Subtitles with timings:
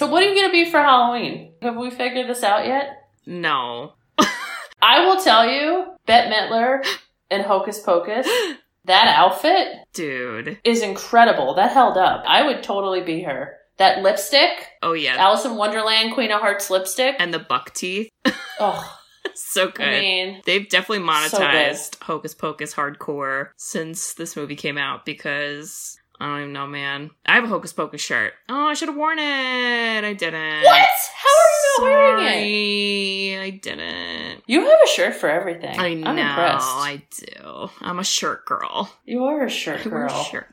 [0.00, 1.52] So what are you gonna be for Halloween?
[1.60, 3.10] Have we figured this out yet?
[3.26, 3.92] No.
[4.80, 6.82] I will tell you, Bette Midler
[7.30, 8.26] and Hocus Pocus,
[8.86, 10.58] that outfit Dude.
[10.64, 11.52] is incredible.
[11.52, 12.24] That held up.
[12.26, 13.58] I would totally be her.
[13.76, 15.16] That lipstick, Oh yeah.
[15.18, 17.16] Alice in Wonderland, Queen of Hearts lipstick.
[17.18, 18.08] and the buck teeth.
[18.58, 18.98] Oh,
[19.34, 19.86] so good.
[19.86, 25.99] I mean, They've definitely So monetized Hocus Pocus hardcore since this movie came out because
[26.20, 27.10] I don't even know, man.
[27.24, 28.34] I have a Hocus Pocus shirt.
[28.48, 30.04] Oh, I should have worn it.
[30.04, 30.62] I didn't.
[30.64, 30.88] what?
[31.16, 31.50] How are
[31.80, 32.30] you not wearing it?
[32.30, 34.42] Sorry, I didn't.
[34.46, 35.78] You have a shirt for everything.
[35.78, 36.10] I know.
[36.10, 36.66] I'm impressed.
[36.68, 37.70] I do.
[37.80, 38.92] I'm a shirt girl.
[39.06, 40.44] You are a shirt I wear girl.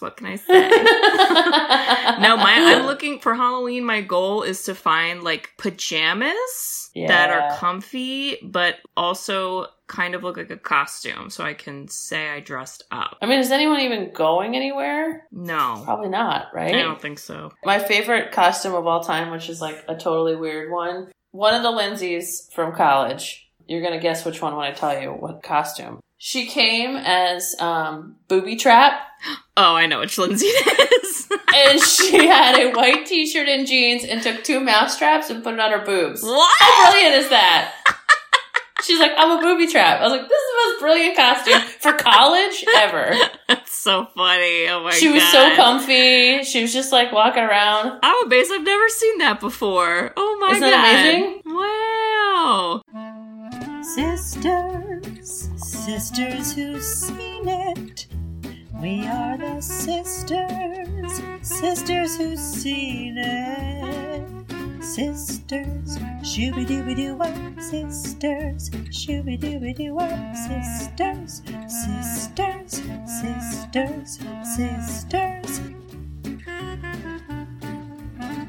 [0.00, 0.68] What can I say?
[2.20, 3.84] no, my I'm looking for Halloween.
[3.84, 10.36] My goal is to find like pajamas that are comfy, but also kind of look
[10.36, 13.18] like a costume, so I can say I dressed up.
[13.22, 15.26] I mean, is anyone even going anywhere?
[15.30, 16.74] No, Probably not, right?
[16.74, 17.52] I don't think so.
[17.64, 21.12] My favorite costume of all time, which is like a totally weird one.
[21.30, 23.42] One of the Lindsays from college.
[23.68, 26.00] You're gonna guess which one when I tell you what costume.
[26.18, 29.00] She came as um, Booby Trap,
[29.56, 31.28] Oh, I know which Lindsay it is.
[31.54, 35.54] and she had a white T-shirt and jeans, and took two mouse traps and put
[35.54, 36.22] it on her boobs.
[36.22, 36.56] what?
[36.60, 37.72] How brilliant is that?
[38.84, 40.00] She's like, I'm a booby trap.
[40.00, 43.14] I was like, this is the most brilliant costume for college ever.
[43.48, 44.68] That's so funny.
[44.68, 44.98] Oh my god.
[44.98, 46.44] she was so comfy.
[46.44, 47.98] She was just like walking around.
[48.02, 48.50] I'm a base.
[48.50, 50.12] I've never seen that before.
[50.16, 50.70] Oh my Isn't god.
[50.70, 51.42] that amazing?
[51.46, 52.82] Wow.
[53.82, 54.84] Sisters,
[55.86, 58.08] sisters who've seen it.
[58.82, 64.82] We are the sisters, sisters who've seen it.
[64.82, 72.82] Sisters, shooby dooby doo up, sisters, shooby dooby doo up, sisters, sisters,
[73.22, 74.18] sisters,
[74.56, 75.60] sisters.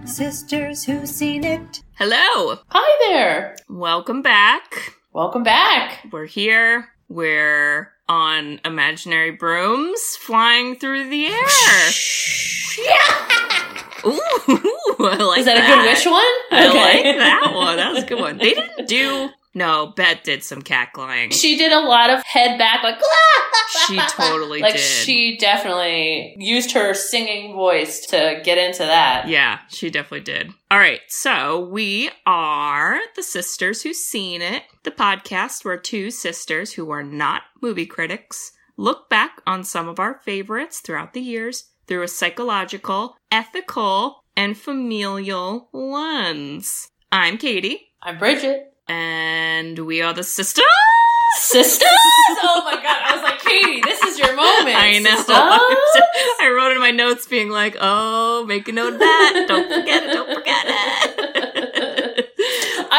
[0.05, 1.83] Sisters who've seen it.
[1.99, 2.57] Hello.
[2.69, 3.55] Hi there.
[3.69, 4.95] Welcome back.
[5.13, 6.07] Welcome back.
[6.11, 6.96] We're here.
[7.09, 11.33] We're on imaginary brooms flying through the air.
[14.05, 14.19] Ooh,
[14.99, 16.21] I like Is that a good wish one?
[16.51, 17.77] I like that one.
[17.77, 18.37] That was a good one.
[18.37, 19.29] They didn't do.
[19.57, 21.31] No, Bette did some cackling.
[21.31, 22.99] She did a lot of head back, like
[23.87, 24.81] She totally like did.
[24.81, 29.27] she definitely used her singing voice to get into that.
[29.27, 30.51] Yeah, she definitely did.
[30.69, 36.73] All right, so we are the sisters who've seen it, the podcast where two sisters
[36.73, 41.71] who are not movie critics look back on some of our favorites throughout the years
[41.87, 46.89] through a psychological, ethical, and familial lens.
[47.11, 48.73] I'm Katie, I'm Bridget.
[48.87, 50.65] And we are the sisters.
[51.39, 51.87] Sisters?
[52.39, 53.01] Oh my god!
[53.03, 54.75] I was like, Katie, this is your moment.
[54.75, 55.15] I know.
[55.15, 56.35] sisters.
[56.41, 59.45] I wrote in my notes being like, oh, make a note of that.
[59.47, 60.13] Don't forget it.
[60.13, 61.06] Don't forget it.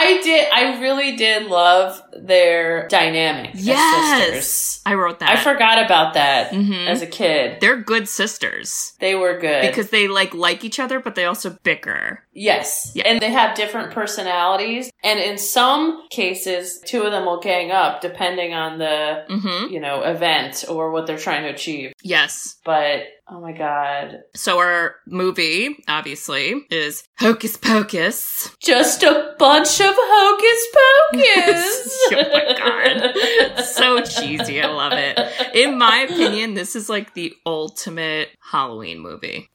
[0.01, 0.49] I did.
[0.53, 3.55] I really did love their dynamic.
[3.55, 3.67] as sisters.
[3.67, 4.81] yes.
[4.87, 5.31] I wrote that.
[5.31, 6.87] I forgot about that Mhm.
[6.87, 7.61] as a kid.
[7.61, 11.57] They're good sisters They were good because they like like each other, but they also
[11.63, 12.25] bicker.
[12.33, 13.05] yes, Yeah.
[13.07, 14.91] and they have different personalities.
[15.03, 19.73] And in some cases, two of them will gang up depending on the Mm-hmm.
[19.73, 21.93] you know event or what they're trying to achieve.
[22.03, 22.57] Yes.
[22.65, 28.51] But oh my god, So our movie, obviously, is Hocus Pocus.
[28.63, 30.67] just a bunch of hocus
[31.13, 31.95] pocus.
[32.13, 33.65] Oh my God.
[33.65, 34.61] So cheesy.
[34.63, 35.19] I love it.
[35.55, 39.49] In my opinion, this is like the ultimate Halloween movie.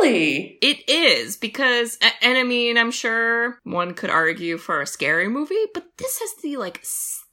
[0.00, 0.58] really?
[0.62, 5.64] It is because, and I mean, I'm sure one could argue for a scary movie,
[5.74, 6.80] but this has the like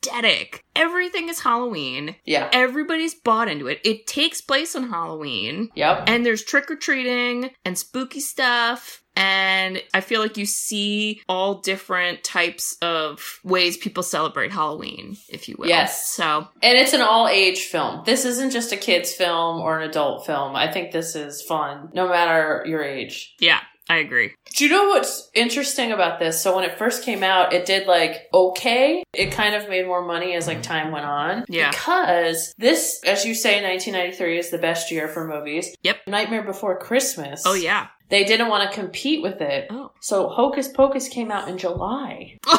[0.07, 0.63] aesthetic.
[0.75, 2.15] Everything is Halloween.
[2.25, 2.49] Yeah.
[2.51, 3.79] Everybody's bought into it.
[3.83, 6.05] It takes place on Halloween, Yep.
[6.07, 9.01] and there's trick or treating and spooky stuff.
[9.15, 15.47] And I feel like you see all different types of ways people celebrate Halloween, if
[15.47, 15.67] you will.
[15.67, 16.07] Yes.
[16.11, 18.01] So, And it's an all age film.
[18.07, 20.55] This isn't just a kid's film or an adult film.
[20.55, 23.35] I think this is fun, no matter your age.
[23.39, 23.59] yeah,
[23.93, 24.33] I agree.
[24.55, 26.41] Do you know what's interesting about this?
[26.41, 29.03] So when it first came out, it did like okay.
[29.13, 30.63] It kind of made more money as like mm-hmm.
[30.63, 31.45] time went on.
[31.47, 31.69] Yeah.
[31.69, 35.75] Because this, as you say, 1993 is the best year for movies.
[35.83, 36.07] Yep.
[36.07, 37.43] Nightmare Before Christmas.
[37.45, 37.87] Oh, yeah.
[38.09, 39.67] They didn't want to compete with it.
[39.69, 39.91] Oh.
[39.99, 42.39] So Hocus Pocus came out in July.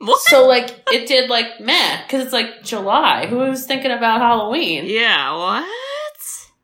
[0.00, 0.20] What?
[0.20, 3.26] So like it did like meh because it's like July.
[3.26, 4.84] Who was thinking about Halloween?
[4.86, 5.68] Yeah, what?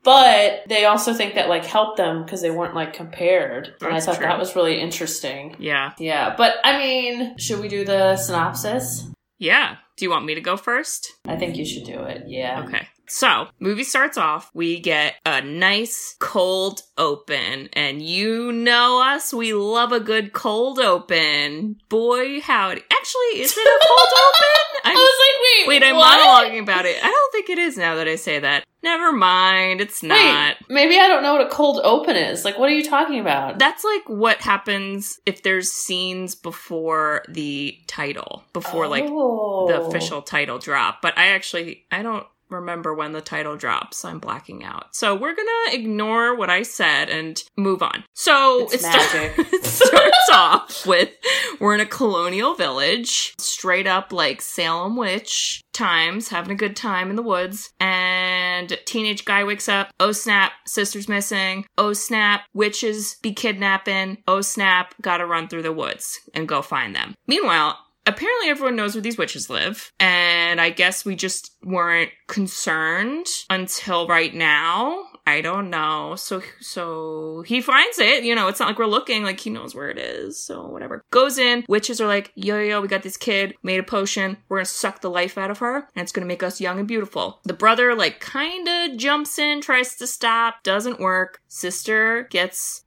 [0.05, 3.75] But they also think that like helped them because they weren't like compared.
[3.81, 4.27] and I thought true.
[4.27, 5.57] that was really interesting.
[5.59, 5.93] Yeah.
[5.99, 9.07] Yeah, but I mean, should we do the synopsis?
[9.39, 9.77] Yeah.
[9.97, 11.13] Do you want me to go first?
[11.27, 12.25] I think you should do it.
[12.27, 12.65] Yeah.
[12.67, 12.87] Okay.
[13.07, 14.51] So, movie starts off.
[14.55, 19.33] We get a nice cold open, and you know us.
[19.35, 21.77] We love a good cold open.
[21.89, 22.83] Boy, howdy!
[22.91, 24.81] Actually, is it a cold open?
[24.87, 26.19] I I'm, was like, wait, wait, I'm what?
[26.51, 26.97] monologuing about it.
[27.03, 28.65] I don't think it is now that I say that.
[28.83, 29.81] Never mind.
[29.81, 30.17] It's not.
[30.19, 32.45] Wait, maybe I don't know what a cold open is.
[32.45, 33.59] Like, what are you talking about?
[33.59, 39.87] That's like what happens if there's scenes before the title, before like the Oh.
[39.89, 41.01] official title drop.
[41.01, 44.05] But I actually I don't remember when the title drops.
[44.05, 44.95] I'm blacking out.
[44.95, 48.05] So we're gonna ignore what I said and move on.
[48.15, 51.11] So It's it, start- it starts off with
[51.61, 57.11] we're in a colonial village, straight up like Salem witch times, having a good time
[57.11, 59.91] in the woods, and teenage guy wakes up.
[60.01, 61.67] Oh snap, sister's missing.
[61.79, 64.19] Oh snap, witches be kidnapping.
[64.29, 67.15] Oh snap, gotta run through the woods and go find them.
[67.27, 73.27] Meanwhile, apparently everyone knows where these witches live and i guess we just weren't concerned
[73.51, 75.05] until right now.
[75.27, 76.17] I don't know.
[76.17, 79.75] So so he finds it you know it's not like we're looking like he knows
[79.75, 81.03] where it is so whatever.
[81.11, 84.59] Goes in witches are like yo yo we got this kid made a potion we're
[84.59, 87.41] gonna suck the life out of her and it's gonna make us young and beautiful.
[87.45, 91.41] The brother like kinda jumps in tries to stop doesn't work.
[91.49, 92.85] Sister gets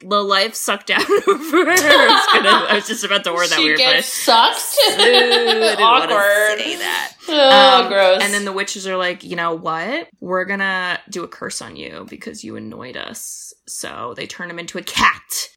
[0.00, 1.24] the life sucked out of her.
[1.26, 4.62] I was, gonna, I was just about to word that she weird, gets sucked.
[4.88, 6.58] but I didn't Awkward.
[6.58, 7.12] say that.
[7.28, 8.22] Oh, Um, gross.
[8.22, 10.08] And then the witches are like, you know what?
[10.20, 13.52] We're gonna do a curse on you because you annoyed us.
[13.66, 15.48] So they turn him into a cat,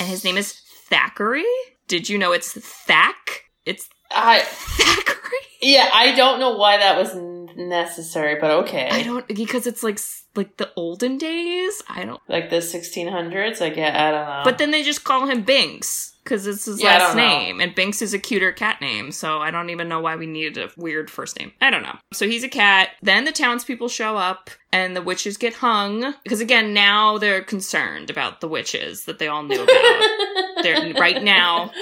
[0.00, 0.58] and his name is
[0.90, 1.44] Thackery.
[1.86, 3.44] Did you know it's Thack?
[3.66, 5.38] It's I Thackery.
[5.62, 7.14] yeah, I don't know why that was
[7.56, 8.88] necessary, but okay.
[8.90, 9.98] I don't because it's like
[10.36, 11.82] like the olden days.
[11.88, 12.20] I don't.
[12.28, 13.60] like the 1600s.
[13.60, 14.40] Like yeah, I don't know.
[14.44, 17.28] But then they just call him Binks because it's his Yeah, last don't know.
[17.28, 19.12] name, and Binks is a cuter cat name.
[19.12, 21.52] So I don't even know why we needed a weird first name.
[21.60, 21.96] I don't know.
[22.12, 22.90] So he's a cat.
[23.02, 28.10] Then the townspeople show up, and the witches get hung because again now they're concerned
[28.10, 30.08] about the witches that they all knew about.
[30.62, 31.72] They're right now.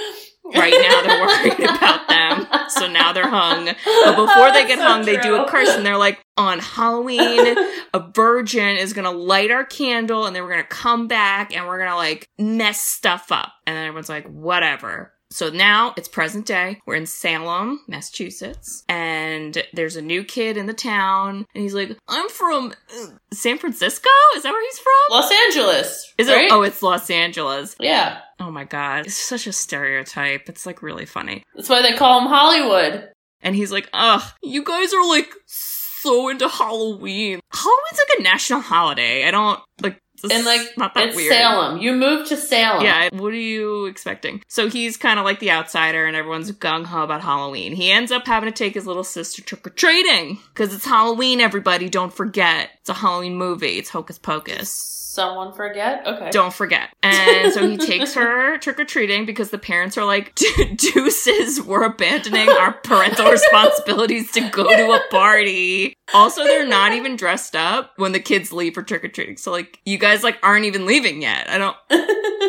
[0.45, 2.47] Right now they're worried about them.
[2.69, 3.65] So now they're hung.
[3.65, 7.55] But before they get So hung, they do a curse and they're like, on Halloween,
[7.93, 11.79] a virgin is gonna light our candle and then we're gonna come back and we're
[11.79, 13.53] gonna like mess stuff up.
[13.65, 15.13] And then everyone's like, whatever.
[15.33, 16.79] So now it's present day.
[16.85, 21.97] We're in Salem, Massachusetts, and there's a new kid in the town, and he's like,
[22.07, 24.09] "I'm from uh, San Francisco.
[24.35, 24.93] Is that where he's from?
[25.09, 26.13] Los Angeles.
[26.19, 26.45] Is right?
[26.45, 26.51] it?
[26.51, 27.75] Oh, it's Los Angeles.
[27.79, 28.19] yeah.
[28.39, 30.49] Oh my god, it's such a stereotype.
[30.49, 31.43] It's like really funny.
[31.55, 33.09] That's why they call him Hollywood.
[33.41, 37.39] And he's like, ugh, you guys are like so into Halloween.
[37.51, 39.27] Halloween's like a national holiday.
[39.27, 39.99] I don't like
[40.31, 41.33] And like not that it's weird.
[41.33, 41.77] Salem.
[41.79, 42.83] You moved to Salem.
[42.83, 44.43] Yeah, what are you expecting?
[44.47, 47.73] So he's kind of like the outsider, and everyone's gung ho about Halloween.
[47.73, 51.41] He ends up having to take his little sister trick or treating because it's Halloween.
[51.41, 53.77] Everybody, don't forget, it's a Halloween movie.
[53.77, 54.93] It's Hocus Pocus.
[55.13, 56.07] Someone forget?
[56.07, 56.31] Okay.
[56.31, 56.89] Don't forget.
[57.03, 60.33] And so he takes her trick or treating because the parents are like,
[60.75, 65.95] deuces, we're abandoning our parental responsibilities to go to a party.
[66.13, 69.37] Also, they're not even dressed up when the kids leave for trick or treating.
[69.37, 71.49] So, like, you guys, like, aren't even leaving yet.
[71.49, 71.77] I don't,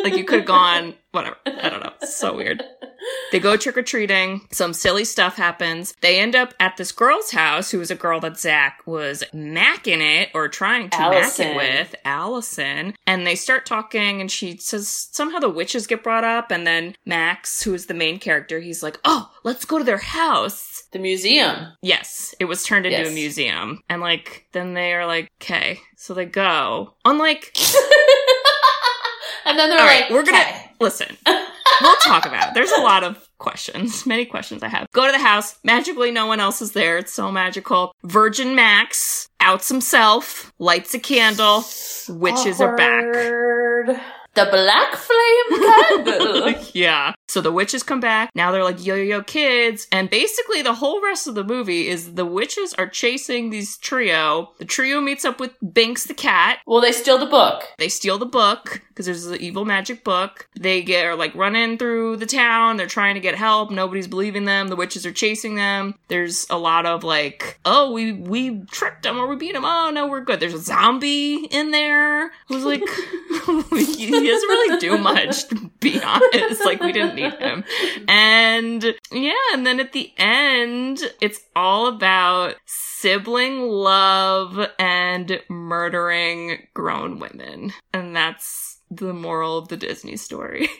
[0.03, 1.37] like, you could have gone, whatever.
[1.45, 1.93] I don't know.
[2.01, 2.61] It's so weird.
[3.31, 4.41] They go trick or treating.
[4.51, 5.93] Some silly stuff happens.
[6.01, 10.01] They end up at this girl's house, who was a girl that Zach was macking
[10.01, 11.47] it or trying to Allison.
[11.47, 12.95] mack it with, Allison.
[13.07, 16.51] And they start talking, and she says somehow the witches get brought up.
[16.51, 19.97] And then Max, who is the main character, he's like, "Oh, let's go to their
[19.97, 21.67] house." The museum.
[21.81, 23.09] Yes, it was turned into Yes.
[23.09, 23.81] a museum.
[23.89, 26.95] And like, then they are like, "Okay," so they go.
[27.03, 27.51] Unlike
[29.45, 31.17] and then they're All like, right, we're gonna "Okay." listen.
[31.81, 32.53] We'll talk about it.
[32.53, 34.87] There's a lot of questions, many questions I have.
[34.93, 35.59] Go to the house.
[35.65, 36.97] Magically, no one else is there.
[36.97, 37.91] It's so magical.
[38.05, 41.65] Virgin Max outs himself, lights a candle.
[42.07, 44.01] Witches are back.
[44.35, 46.55] The black flame candle.
[46.73, 47.13] yeah.
[47.27, 48.29] So the witches come back.
[48.35, 49.87] Now they're like, yo, yo, yo, kids.
[49.91, 54.51] And basically, the whole rest of the movie is the witches are chasing these trio.
[54.59, 56.59] The trio meets up with Binks the cat.
[56.65, 57.63] well, they steal the book.
[57.77, 60.47] They steal the book because there's an evil magic book.
[60.59, 62.77] They get are like running through the town.
[62.77, 63.71] They're trying to get help.
[63.71, 64.67] Nobody's believing them.
[64.67, 65.95] The witches are chasing them.
[66.09, 69.65] There's a lot of like, oh, we we tricked them or we beat them.
[69.65, 70.39] Oh no, we're good.
[70.39, 72.81] There's a zombie in there who's like,
[74.25, 75.47] he doesn't really do much.
[75.49, 77.63] To be honest, like we didn't need him.
[78.07, 87.19] And yeah, and then at the end, it's all about sibling love and murdering grown
[87.19, 87.73] women.
[87.93, 90.69] And that's the moral of the Disney story.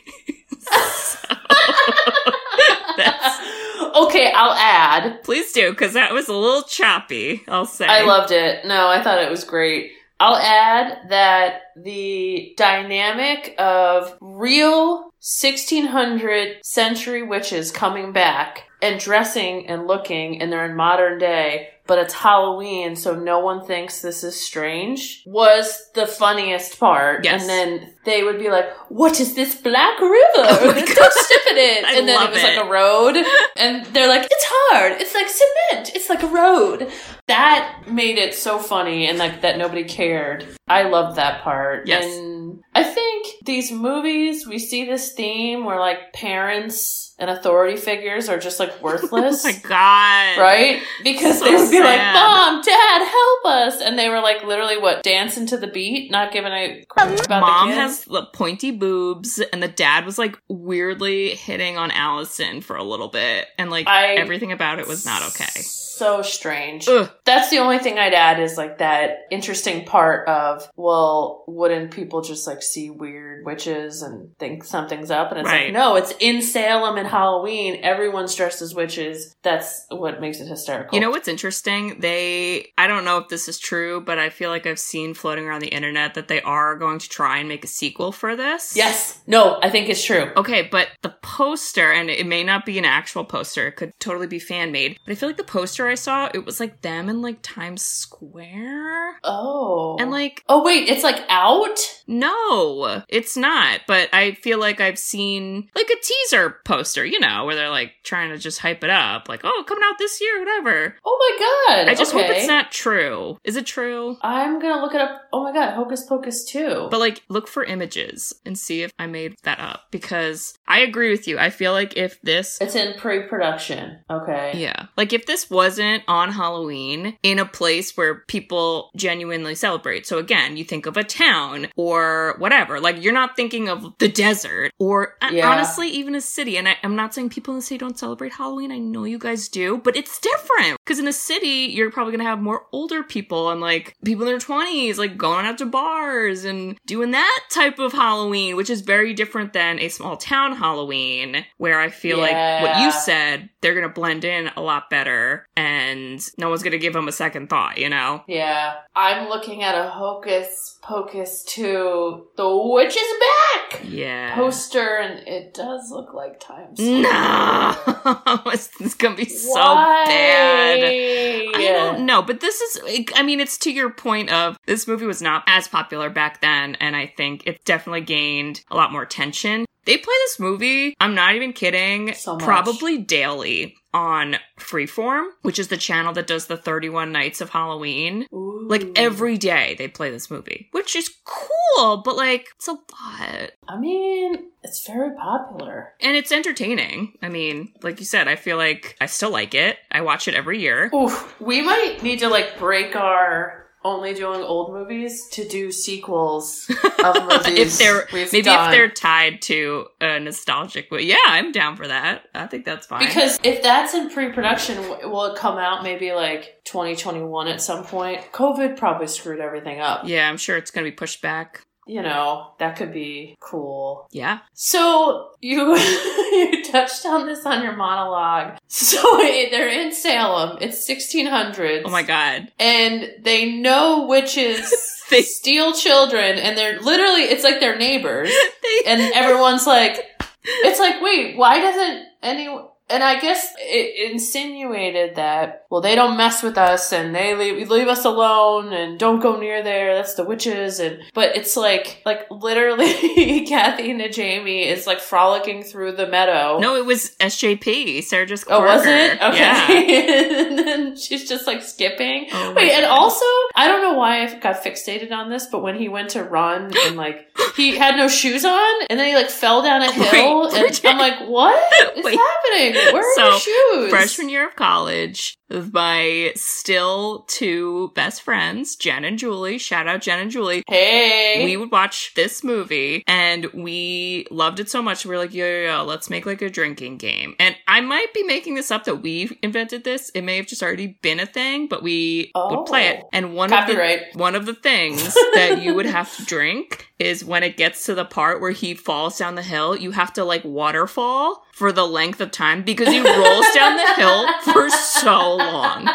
[0.68, 1.28] So,
[4.06, 5.22] okay, I'll add.
[5.22, 7.86] Please do, because that was a little choppy, I'll say.
[7.86, 8.64] I loved it.
[8.64, 9.92] No, I thought it was great.
[10.18, 19.86] I'll add that the dynamic of real 1600 century witches coming back and dressing and
[19.86, 24.38] looking, and they're in modern day, but it's Halloween, so no one thinks this is
[24.38, 27.24] strange, was the funniest part.
[27.24, 27.42] Yes.
[27.42, 30.16] And then they would be like, What is this black river?
[30.36, 31.84] Oh Don't step in it.
[31.86, 32.56] I and then it was it.
[32.56, 33.16] like a road.
[33.56, 35.00] And they're like, It's hard.
[35.00, 35.94] It's like cement.
[35.94, 36.90] It's like a road.
[37.28, 40.46] That made it so funny and like that nobody cared.
[40.68, 41.86] I loved that part.
[41.86, 42.04] Yes.
[42.04, 48.28] And I think these movies, we see this theme where like parents and authority figures
[48.28, 49.44] are just like worthless.
[49.46, 50.38] Oh my god.
[50.40, 50.82] Right?
[51.02, 51.98] Because So they would be like.
[51.98, 53.80] Mom, Dad, help us.
[53.80, 57.40] And they were like literally what, dancing to the beat, not giving a crap about
[57.40, 57.80] Mom the kids.
[57.98, 62.84] has the pointy boobs, and the dad was like weirdly hitting on Allison for a
[62.84, 65.62] little bit, and like I- everything about it was not okay.
[65.62, 66.86] So strange.
[66.88, 67.10] Ugh.
[67.24, 72.20] That's the only thing I'd add is like that interesting part of, well, wouldn't people
[72.20, 75.30] just like see weird witches and think something's up?
[75.30, 75.64] And it's Right.
[75.64, 77.80] like, no, it's in Salem and Halloween.
[77.82, 79.34] Everyone's dressed as witches.
[79.42, 80.94] That's what makes it hysterical.
[80.94, 82.00] You know what's interesting?
[82.00, 85.46] They, I don't know if this is true, but I feel like I've seen floating
[85.46, 88.76] around the internet that they are going to try and make a sequel for this.
[88.76, 89.20] Yes.
[89.26, 90.30] No, I think it's true.
[90.36, 94.26] Okay, but the poster, and it may not be an actual poster, it could totally
[94.26, 97.08] be fan made, but I feel like the poster I saw, it was like them
[97.08, 99.18] in like Times Square.
[99.24, 99.96] Oh.
[99.98, 101.78] And like, oh, wait, it's like out?
[102.06, 103.80] No, it's not.
[103.86, 107.92] But I feel like I've seen like a teaser poster, you know, where they're like
[108.04, 110.96] trying to just hype it up, like, oh, coming out this year, whatever.
[111.04, 111.88] Oh my god.
[111.88, 113.38] I just hope it's not true.
[113.44, 114.16] Is it true?
[114.22, 115.22] I'm gonna look it up.
[115.32, 116.88] Oh my god, Hocus Pocus 2.
[116.90, 121.10] But like, look for images and see if I made that up because I agree
[121.10, 121.38] with you.
[121.38, 123.98] I feel like if this it's in pre production.
[124.10, 124.52] Okay.
[124.56, 124.86] Yeah.
[124.96, 130.06] Like if this wasn't on Halloween in a place where people genuinely celebrate.
[130.06, 132.80] So again, you think of a town or whatever.
[132.80, 135.48] Like you're not thinking of the desert or uh, Yeah.
[135.50, 136.56] honestly even a city.
[136.56, 138.72] And I, I'm not saying people in the city don't celebrate Halloween.
[138.72, 140.78] I know you guys do, but it's different.
[140.84, 144.24] Because in a city, you're probably going to have more older people and like people
[144.26, 148.70] in their 20s, like going out to bars and doing that type of Halloween, which
[148.70, 153.48] is very different than a small town Halloween where I feel like what you said,
[153.60, 157.08] they're going to blend in a lot better and no one's going to give them
[157.08, 158.22] a second thought, you know?
[158.26, 158.74] Yeah.
[158.94, 162.28] I'm looking at a Hocus Pocus 2.
[162.36, 163.82] The witch is back!
[163.84, 164.34] Yeah.
[164.34, 168.42] Poster, and it does look like Times no, Square.
[168.46, 170.04] it's gonna be so Why?
[170.06, 170.78] bad.
[170.84, 175.06] I don't know, but this is, I mean, it's to your point of this movie
[175.06, 179.02] was not as popular back then, and I think it definitely gained a lot more
[179.02, 179.66] attention.
[179.86, 185.68] They play this movie, I'm not even kidding, So probably daily on Freeform, which is
[185.68, 188.26] the channel that does the 31 Nights of Halloween.
[188.32, 188.66] Ooh.
[188.68, 193.52] Like every day they play this movie, which is cool, but like it's a lot.
[193.68, 195.94] I mean, it's very popular.
[196.00, 197.14] And it's entertaining.
[197.22, 199.78] I mean, like you said, I feel like I still like it.
[199.90, 200.90] I watch it every year.
[200.94, 201.40] Oof.
[201.40, 206.68] We might need to like break our only doing old movies to do sequels
[207.04, 207.58] of movies.
[207.58, 208.70] if they're maybe done.
[208.70, 212.24] if they're tied to a nostalgic, but yeah, I'm down for that.
[212.34, 213.06] I think that's fine.
[213.06, 214.76] Because if that's in pre-production,
[215.10, 218.20] will it come out maybe like 2021 at some point?
[218.32, 220.02] COVID probably screwed everything up.
[220.06, 221.62] yeah, I'm sure it's gonna be pushed back.
[221.88, 224.08] You know, that could be cool.
[224.10, 228.58] Yeah, So you you touched on this on your monologue.
[228.66, 230.58] So they're in Salem.
[230.60, 231.82] It's 1600s.
[231.84, 232.50] Oh my god.
[232.58, 234.74] And they know witches
[235.10, 238.30] They- steal children, and they're literally it's like they're neighbors.
[238.62, 240.04] They- and everyone's like,
[240.44, 242.65] it's like, wait, why doesn't anyone?
[242.88, 247.68] And I guess it insinuated that, well, they don't mess with us and they leave,
[247.68, 249.94] leave us alone and don't go near there.
[249.96, 250.78] That's the witches.
[250.78, 256.58] And, but it's like, like literally Kathy Najimy is like frolicking through the meadow.
[256.60, 259.20] no, it was SJP, Sarah Jessica Oh, was it?
[259.20, 259.38] Okay.
[259.38, 260.46] Yeah.
[260.48, 262.28] and then she's just like skipping.
[262.32, 263.24] Oh Wait, and also,
[263.56, 266.70] I don't know why I got fixated on this, but when he went to run
[266.86, 270.50] and like he had no shoes on, and then he like fell down a hill,
[270.52, 270.86] Wait, and.
[270.86, 271.56] I'm like, what
[271.96, 272.16] is Wait.
[272.18, 272.75] happening?
[272.92, 273.90] Where are So, your shoes?
[273.90, 279.58] freshman year of college with my still two best friends, Jen and Julie.
[279.58, 280.64] Shout out Jen and Julie.
[280.66, 285.04] Hey, We would watch this movie and we loved it so much.
[285.04, 287.36] We were like, yo, yo, yo, let's make like a drinking game.
[287.38, 290.08] And I I might be making this up that we invented this.
[290.14, 292.56] It may have just already been a thing, but we Oh.
[292.56, 293.00] would play it.
[293.04, 293.08] Oh.
[293.12, 293.98] And one Copyright.
[294.08, 297.58] of the one of the things that you would have to drink is when it
[297.58, 301.44] gets to the part where he falls down the hill, you have to like waterfall
[301.52, 305.88] for the length of time because he rolls down the hill for so long.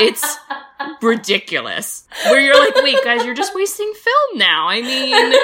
[0.00, 0.38] It's
[1.02, 2.06] ridiculous.
[2.26, 4.68] Where you're like, wait, guys, you're just wasting film now.
[4.68, 5.40] I mean, you didn't And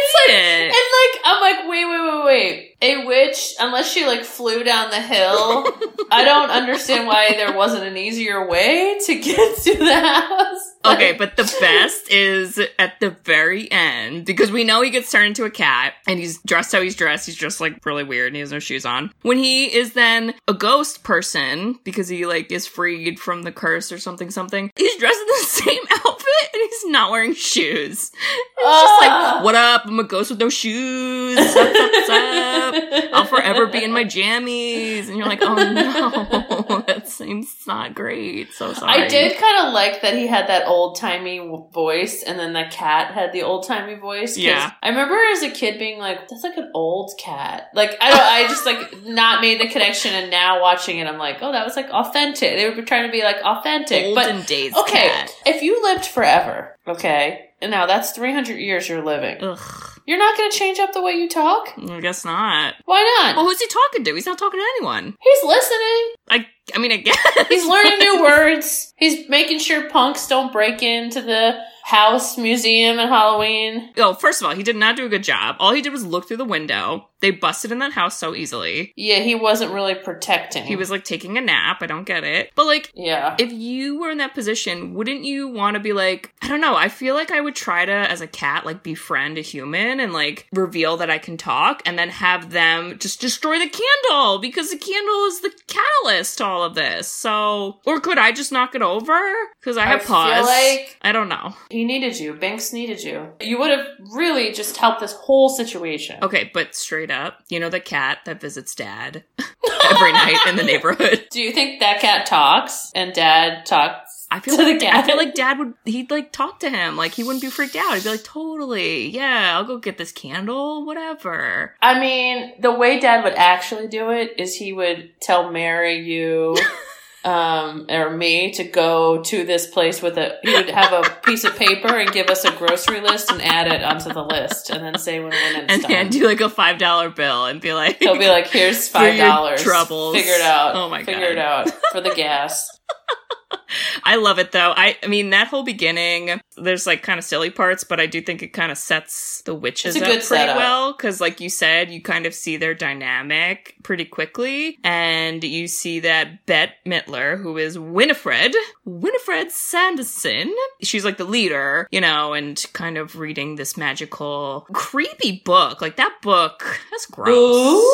[0.00, 0.74] it's like, it.
[0.74, 2.73] and like, I'm like, wait, wait, wait, wait.
[2.86, 5.66] A witch, unless she like flew down the hill,
[6.10, 10.70] I don't understand why there wasn't an easier way to get to the house.
[10.86, 15.28] Okay, but the best is at the very end because we know he gets turned
[15.28, 17.24] into a cat and he's dressed how he's dressed.
[17.24, 19.10] He's just like really weird and he has no shoes on.
[19.22, 23.92] When he is then a ghost person because he like is freed from the curse
[23.92, 28.10] or something, something, he's dressed in the same outfit and he's not wearing shoes.
[28.12, 29.32] It's just Ah.
[29.36, 29.86] like, what up?
[29.86, 31.36] I'm a ghost with no shoes.
[31.38, 32.73] What's up, what's up?
[33.12, 35.08] I'll forever be in my jammies.
[35.08, 38.52] And you're like, oh no, that seems not great.
[38.52, 39.02] So sorry.
[39.02, 41.38] I did kind of like that he had that old timey
[41.72, 44.36] voice, and then the cat had the old timey voice.
[44.36, 44.72] Yeah.
[44.82, 48.20] I remember as a kid being like, "That's like an old cat." Like I don't,
[48.20, 51.64] I just like not made the connection, and now watching it, I'm like, "Oh, that
[51.64, 55.34] was like authentic." They were trying to be like authentic, but days okay, cat.
[55.46, 60.36] if you lived forever, okay, and now that's 300 years you're living, Ugh, you're not
[60.36, 61.72] going to change up the way you talk.
[61.78, 62.74] I guess not.
[62.84, 63.36] Why not?
[63.36, 64.14] Well, who's he talking to?
[64.14, 65.14] He's not talking to anyone.
[65.20, 66.12] He's listening.
[66.28, 68.92] I, I mean, I guess He's learning new words.
[68.96, 73.90] He's making sure punks don't break into the house museum at Halloween.
[73.98, 75.56] Oh, first of all, he did not do a good job.
[75.58, 77.08] All he did was look through the window.
[77.20, 78.92] They busted in that house so easily.
[78.96, 80.64] Yeah, he wasn't really protecting.
[80.64, 81.78] He was like taking a nap.
[81.80, 82.50] I don't get it.
[82.54, 83.34] But like, Yeah.
[83.38, 86.74] if you were in that position, wouldn't you want to be like, I don't know,
[86.74, 90.12] I feel like I would try to, as a cat, like befriend a human and
[90.12, 94.70] like reveal that I can talk and then have them just destroy the candle because
[94.70, 97.08] the candle is the catalyst to all of this.
[97.08, 99.18] So, or could I just knock it over?
[99.60, 100.46] Because I I have feel pause.
[100.46, 101.54] like- I don't know.
[101.74, 102.34] He needed you.
[102.34, 103.32] Binks needed you.
[103.40, 106.22] You would have really just helped this whole situation.
[106.22, 109.24] Okay, but straight up, you know the cat that visits dad
[109.90, 111.26] every night in the neighborhood.
[111.32, 114.90] Do you think that cat talks and dad talks I feel to like the I
[114.92, 115.06] cat?
[115.06, 117.94] feel like dad would he'd like talk to him like he wouldn't be freaked out.
[117.94, 123.00] He'd be like, "Totally, yeah, I'll go get this candle, whatever." I mean, the way
[123.00, 126.56] dad would actually do it is he would tell Mary you
[127.24, 131.44] um or me to go to this place with a he would have a piece
[131.44, 134.84] of paper and give us a grocery list and add it onto the list and
[134.84, 137.96] then say when it's And hand you like a five dollar bill and be like,
[137.98, 139.62] He'll be like, "Here's five dollars.
[139.62, 140.14] troubles.
[140.16, 140.74] Figure it out.
[140.76, 141.30] Oh my Figure God.
[141.32, 142.73] it out for the gas."
[144.04, 144.72] I love it though.
[144.76, 148.20] I I mean that whole beginning, there's like kind of silly parts, but I do
[148.20, 150.56] think it kind of sets the witches up pretty setup.
[150.56, 155.66] well because, like you said, you kind of see their dynamic pretty quickly, and you
[155.66, 162.32] see that Bette Midler, who is Winifred, Winifred Sanderson, she's like the leader, you know,
[162.34, 165.80] and kind of reading this magical, creepy book.
[165.80, 167.84] Like that book, that's gross.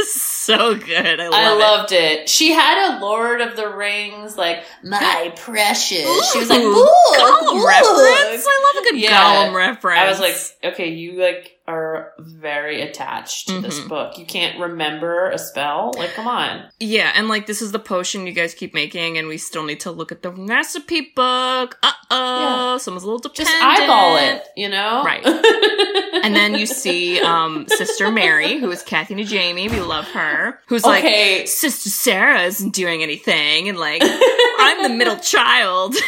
[0.48, 0.56] Ooh.
[0.56, 1.20] so good.
[1.20, 2.28] I love I loved it.
[2.28, 6.32] She had a Lord of the Rings, like my precious.
[6.32, 8.46] she was like, Ooh, Gollum book." reference.
[8.48, 9.10] I love a good Yeah.
[9.48, 10.00] Gollum reference.
[10.00, 13.88] I was like, okay, you like are very attached to this Mhm.
[13.88, 14.18] book.
[14.18, 15.92] You can't remember a spell.
[15.96, 16.64] Like, come on.
[16.80, 19.80] yeah, and like this is the potion you guys keep making, and we still need
[19.80, 21.78] to look at the recipe book.
[21.82, 23.48] Uh oh, someone's a little dependent.
[23.48, 25.02] Just eyeball it, you know?
[25.04, 25.24] Right.
[26.22, 29.70] And then you see um Sister Mary, who is Kathy Najimy.
[29.70, 30.58] We love her.
[30.66, 31.46] Who's like okay.
[31.46, 34.02] Sister Sarah isn't doing anything, and like
[34.58, 35.94] I'm the middle child.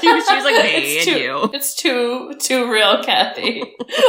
[0.00, 1.50] she, was- like me it's and too, you.
[1.54, 3.62] It's too too real, Kathy.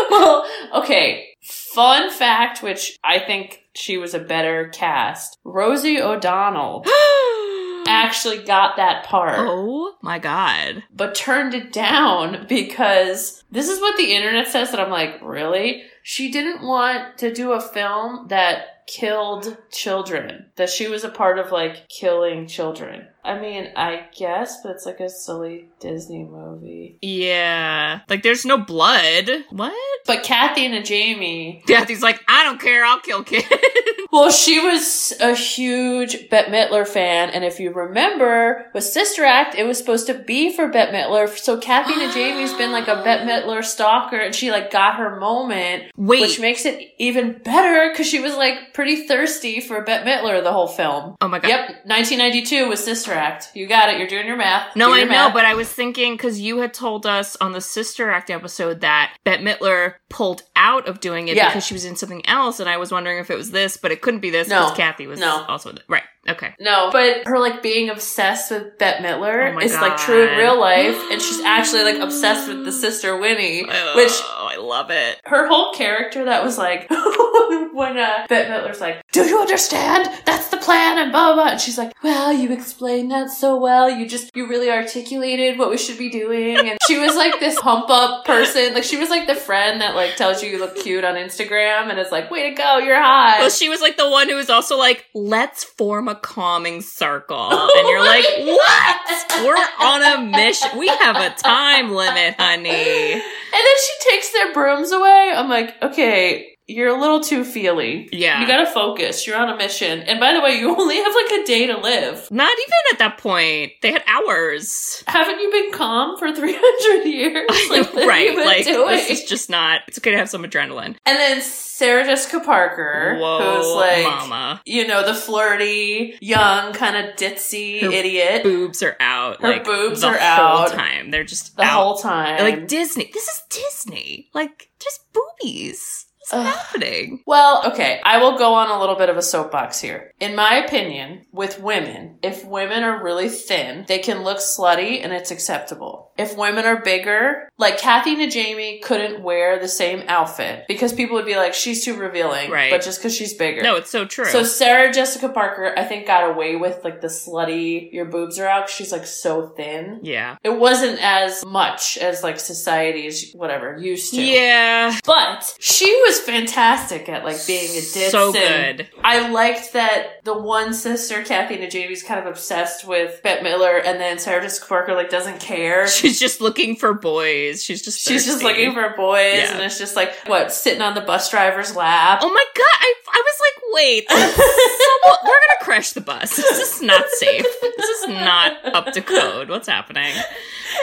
[0.09, 0.84] well, okay.
[0.85, 5.37] Okay, fun fact, which I think she was a better cast.
[5.43, 6.83] Rosie O'Donnell
[7.87, 10.83] actually got that part, oh my god.
[10.93, 14.71] but turned it down because this is what the internet says.
[14.71, 15.83] And I'm like, really?
[16.07, 20.45] She didn't want to do a film that killed children.
[20.55, 23.07] That she was a part of like killing children.
[23.23, 26.99] I mean, I guess, but it's like a silly Disney movie.
[27.01, 28.01] Yeah.
[28.07, 29.31] Like there's no blood.
[29.49, 29.73] What?
[30.05, 33.47] But Kathy Najimy, Kathy's like, I don't care, I'll kill kids.
[34.11, 39.55] well, she was a huge Bette Midler fan, and if you remember, with Sister Act,
[39.55, 41.27] it was supposed to be for Bette Midler.
[41.35, 45.91] So Kathy Najimy's been like a Bette Midler stalker, and she like got her moment
[45.97, 50.43] Wait, which makes it even better because she was like pretty thirsty for Bette Midler
[50.43, 51.15] the whole film.
[51.21, 51.47] oh my god.
[51.47, 53.49] Yep, 1992 was Sister Act.
[53.53, 53.97] You got it.
[53.99, 54.75] You're doing your math.
[54.75, 57.53] No, Do I your know, but I was thinking because you had told us on
[57.53, 61.47] the Sister Act episode that Bette Midler pulled out of doing it Yeah.
[61.49, 63.91] because she was in something else, and I was wondering if it was this, but
[63.91, 64.63] it couldn't be this No.
[64.63, 65.45] because Kathy was No.
[65.47, 65.83] also in it.
[65.87, 66.03] Right.
[66.27, 66.55] Okay.
[66.59, 70.59] No, but her like being obsessed with Bette Midler Oh is like true in real
[70.59, 74.89] life, and she's actually like obsessed with the sister Winnie, oh, which oh, I love
[74.89, 75.21] it.
[75.25, 76.89] her whole character that was like
[77.73, 80.09] when uh, Bette Midler's like, "Do you understand?
[80.25, 81.51] That's the plan," and blah blah, blah.
[81.51, 83.89] and she's like, "Well, you explained that so well.
[83.89, 87.57] You just you really articulated what we should be doing." And she was like this
[87.59, 90.75] hump up person, like she was like the friend that like tells you you look
[90.75, 93.97] cute on Instagram, and it's like, "Way to go, you're hot." Well, she was like
[93.97, 97.49] the one who was also like, let's form a calming circle.
[97.51, 99.43] And you're like, what?
[99.43, 100.77] We're on a mission.
[100.77, 103.13] We have a time limit, honey.
[103.13, 103.21] And
[103.63, 105.31] then she takes their brooms away.
[105.35, 108.09] I'm like, okay, you're a little too feely.
[108.11, 108.41] Yeah.
[108.41, 109.27] You gotta focus.
[109.27, 109.99] You're on a mission.
[110.01, 112.29] And by the way, you only have like a day to live.
[112.31, 113.73] Not even at that point.
[113.81, 115.03] They had hours.
[115.07, 117.49] Haven't you been calm for 300 years?
[117.69, 118.35] Like, right.
[118.35, 118.87] Like, doing?
[118.89, 120.95] this is just not, it's okay to have some adrenaline.
[121.05, 124.61] And then Sarah Jessica Parker, Whoa, who's like, mama.
[124.65, 129.41] you know, the flirty, young, kind of ditzy Her idiot Boobs are out.
[129.41, 130.71] Her like, boobs the are whole out.
[130.71, 131.11] time.
[131.11, 131.69] They're just the out.
[131.73, 132.39] whole time.
[132.39, 133.09] Like Disney.
[133.13, 134.29] This is Disney.
[134.33, 136.04] Like, just boobies.
[136.31, 136.55] What's Ugh.
[136.55, 137.21] happening?
[137.27, 140.11] Well, okay, I will go on a little bit of a soapbox here.
[140.19, 145.13] In my opinion, with women, if women are really thin, they can look slutty and
[145.13, 146.11] it's acceptable.
[146.17, 151.25] If women are bigger, like Kathy Najimy couldn't wear the same outfit because people would
[151.25, 152.49] be like, she's too revealing.
[152.49, 152.71] Right.
[152.71, 153.61] But just because she's bigger.
[153.61, 154.25] No, it's so true.
[154.25, 158.47] So Sarah Jessica Parker, I think, got away with like the slutty, your boobs are
[158.47, 158.69] out.
[158.69, 159.99] she's like so thin.
[160.03, 160.37] yeah.
[160.43, 164.23] It wasn't as much as like society's whatever used to.
[164.23, 164.97] Yeah.
[165.05, 168.11] But she was fantastic at like being a ditz.
[168.11, 168.87] So good.
[169.03, 173.99] I liked that the one sister, Kathy Najimy's kind of obsessed with Bette Midler, and
[173.99, 175.87] then Sarah Jessica Parker like doesn't care.
[175.87, 177.63] She's just looking for boys.
[177.63, 179.53] She's just She's just looking for boys, Yeah.
[179.53, 182.19] and it's just like what sitting on the bus driver's lap.
[182.21, 182.63] Oh my god!
[182.79, 186.35] I, I was like, wait, somewhat- we're gonna crash the bus.
[186.35, 187.45] This is not safe.
[187.61, 189.49] This is not up to code.
[189.49, 190.13] What's happening?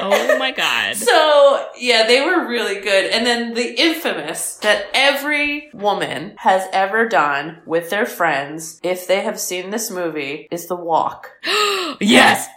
[0.01, 0.97] Oh my god!
[0.97, 3.11] So yeah, they were really good.
[3.11, 5.22] And then the infamous that every
[5.75, 10.77] woman has ever done with their friends, if they have seen this movie, is the
[10.77, 11.31] walk.
[12.01, 12.49] yes.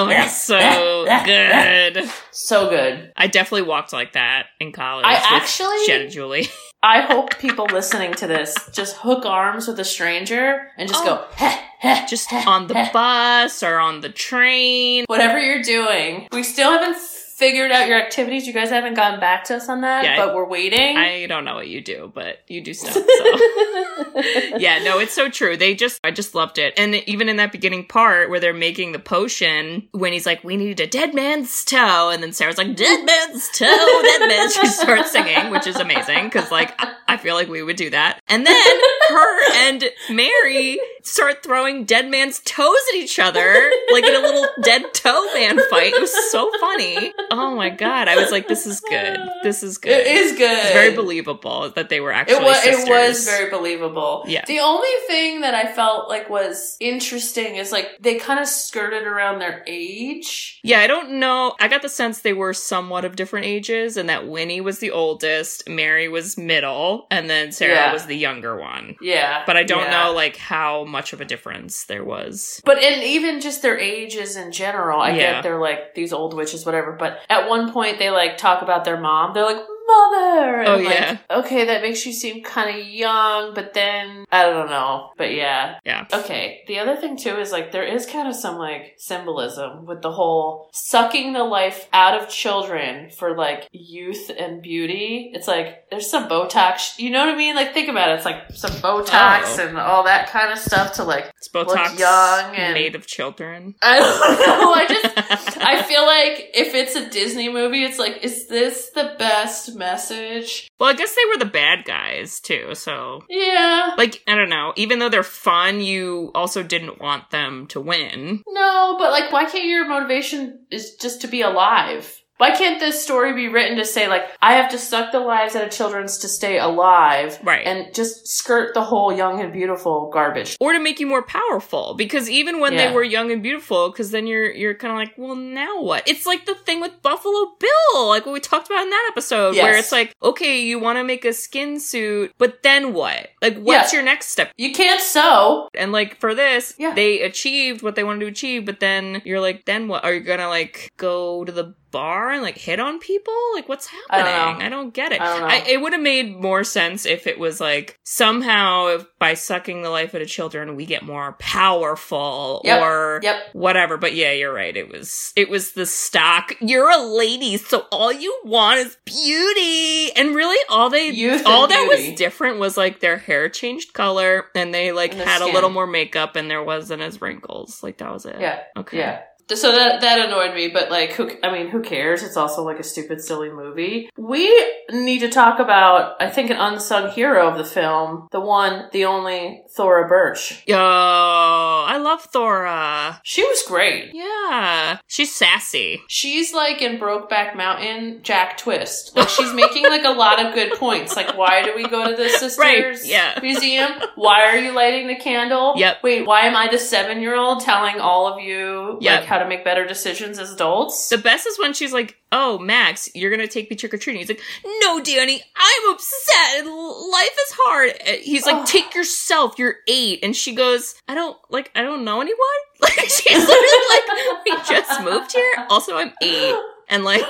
[0.00, 2.10] Oh my god, so good.
[2.30, 3.12] So good.
[3.16, 5.04] I definitely walked like that in college.
[5.06, 6.48] I actually- Shed Julie.
[6.82, 11.06] I hope people listening to this just hook arms with a stranger and just Oh.
[11.16, 15.04] go, heh, heh, just heh, on the bus or on the train.
[15.08, 16.28] Whatever you're doing.
[16.30, 16.96] We still haven't
[17.38, 18.46] figured out your activities.
[18.48, 20.96] You guys haven't gotten back to us on that, Yeah, I- but we're waiting.
[20.96, 22.94] I don't know what you do, but you do stuff.
[22.94, 23.02] So.
[24.58, 25.56] yeah, no, it's so true.
[25.56, 26.74] They just, I just loved it.
[26.76, 30.56] And even in that beginning part where they're making the potion, when he's like, we
[30.56, 32.10] need a dead man's toe.
[32.10, 33.66] And then Sarah's like, dead man's toe,
[34.02, 34.54] dead man's.
[34.54, 37.88] She starts singing, which is amazing because, like, I- I feel like we would do
[37.90, 38.20] that.
[38.28, 44.14] And then her and Mary start throwing dead man's toes at each other, like in
[44.14, 45.92] a little dead toe man fight.
[45.94, 47.12] It was so funny.
[47.30, 48.08] Oh my God.
[48.08, 49.18] I was like, this is good.
[49.42, 49.92] This is good.
[49.92, 50.50] It is good.
[50.58, 52.88] It's very believable that they were actually It was, sisters.
[52.88, 54.24] it was very believable.
[54.26, 54.44] Yeah.
[54.46, 59.04] The only thing that I felt like was interesting is like they kind of skirted
[59.04, 60.60] around their age.
[60.62, 61.54] Yeah, I don't know.
[61.60, 64.90] I got the sense they were somewhat of different ages, and that Winnie was the
[64.90, 67.92] oldest, Mary was middle, and then Sarah Yeah.
[67.92, 68.96] was the younger one.
[69.00, 69.42] Yeah.
[69.46, 70.04] But I don't yeah.
[70.04, 72.60] know like how much of a difference there was.
[72.64, 75.16] But and even just their ages in general, I Yeah.
[75.16, 76.92] get they're like these old witches, whatever.
[76.92, 79.34] But at one point they like talk about their mom.
[79.34, 80.60] They're like mother.
[80.60, 81.18] And Oh, I'm like, yeah.
[81.30, 85.10] okay, that makes you seem kind of young, but then I don't know.
[85.16, 85.78] But yeah.
[85.84, 86.06] Yeah.
[86.12, 86.62] Okay.
[86.68, 90.12] The other thing too is like there is kind of some like symbolism with the
[90.12, 95.30] whole sucking the life out of children for like youth and beauty.
[95.34, 96.98] It's like there's some Botox.
[96.98, 97.54] You know what I mean?
[97.56, 98.14] Like think about it.
[98.16, 99.66] It's like some Botox Oh.
[99.66, 103.74] and all that kind of stuff to like It's Botox young and- made of children.
[103.82, 104.72] I don't know.
[104.72, 109.14] I just I feel like if it's a Disney movie, it's like, is this the
[109.18, 110.68] best message?
[110.78, 113.94] well, I guess they were the bad guys too, so Yeah.
[113.96, 114.72] like I don't know.
[114.76, 118.42] Even though they're fun, you also didn't want them to win.
[118.48, 122.17] No, but like, why can't your motivation is just to be alive?
[122.38, 125.54] Why can't this story be written to say like I have to suck the lives
[125.56, 127.66] out of childrens to stay alive, Right.
[127.66, 130.56] And just skirt the whole young and beautiful garbage.
[130.60, 132.88] or to make you more powerful because even when Yeah.
[132.88, 136.06] they were young and beautiful because then you're you're kind of like well now what
[136.08, 139.54] it's like the thing with buffalo bill like what we talked about in that episode
[139.56, 143.56] where it's like okay you want to make a skin suit but then what like
[143.58, 143.98] what's Yeah.
[143.98, 145.68] your next step You can't sew.
[145.74, 146.94] and like for this Yeah.
[146.94, 150.20] they achieved what they wanted to achieve but then you're like then what are you
[150.20, 154.26] gonna like go to the bar and like hit on people like what's I don't
[154.26, 155.50] happening i don't get it I don't.
[155.50, 159.82] I, it would have made more sense if it was like somehow if by sucking
[159.82, 162.82] the life out of children we get more powerful Yep.
[162.82, 163.36] or Yep.
[163.52, 167.86] whatever but yeah you're right it was it was the stock you're a lady so
[167.90, 172.10] all you want is beauty and really all they Youth all that beauty.
[172.10, 175.86] was different was like their hair changed color and they like had a little more
[175.86, 178.60] makeup and there wasn't as wrinkles like that was it Yeah.
[178.76, 179.20] okay Yeah.
[179.54, 181.30] So that that annoyed me, but like, who?
[181.42, 182.22] I mean, who cares?
[182.22, 184.10] It's also like a stupid, silly movie.
[184.16, 184.48] We
[184.92, 189.04] need to talk about, I think, an unsung hero of the film, the one, the
[189.06, 190.62] only Thora Birch.
[190.66, 194.10] yo i love thora She was great.
[194.14, 199.16] yeah she's sassy She's like in Brokeback Mountain, Jack Twist.
[199.16, 201.16] Like she's making like a lot of good points.
[201.16, 203.38] Like, why do we go to the Sisters Right, yeah.
[203.42, 203.90] Museum?
[204.16, 205.74] Why are you lighting the candle?
[205.76, 206.02] Yep.
[206.02, 209.20] Wait, why am I the seven year old telling all of you Yep.
[209.20, 211.08] like how to make better decisions as adults?
[211.08, 214.40] the best is when she's like oh max you're gonna take me trick-or-treating he's like
[214.80, 220.34] no Dani i'm upset life is hard Uh, he's like take yourself you're eight and
[220.36, 222.38] she goes i don't like i don't know anyone
[222.80, 226.54] like she's literally like we just moved here also i'm eight
[226.90, 227.22] and like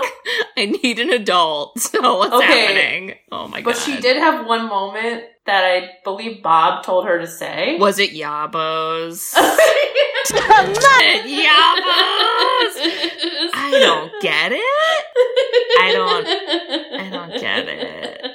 [0.57, 1.81] I need an adult.
[1.81, 2.47] So what's Okay.
[2.47, 3.15] happening?
[3.33, 3.73] Oh my god!
[3.73, 7.77] But she did have one moment that I believe Bob told her to say.
[7.79, 9.35] Was it Yabos?
[11.25, 12.75] Yabos!
[13.55, 15.05] I don't get it.
[15.81, 16.29] I don't-
[17.01, 18.27] I don't get it.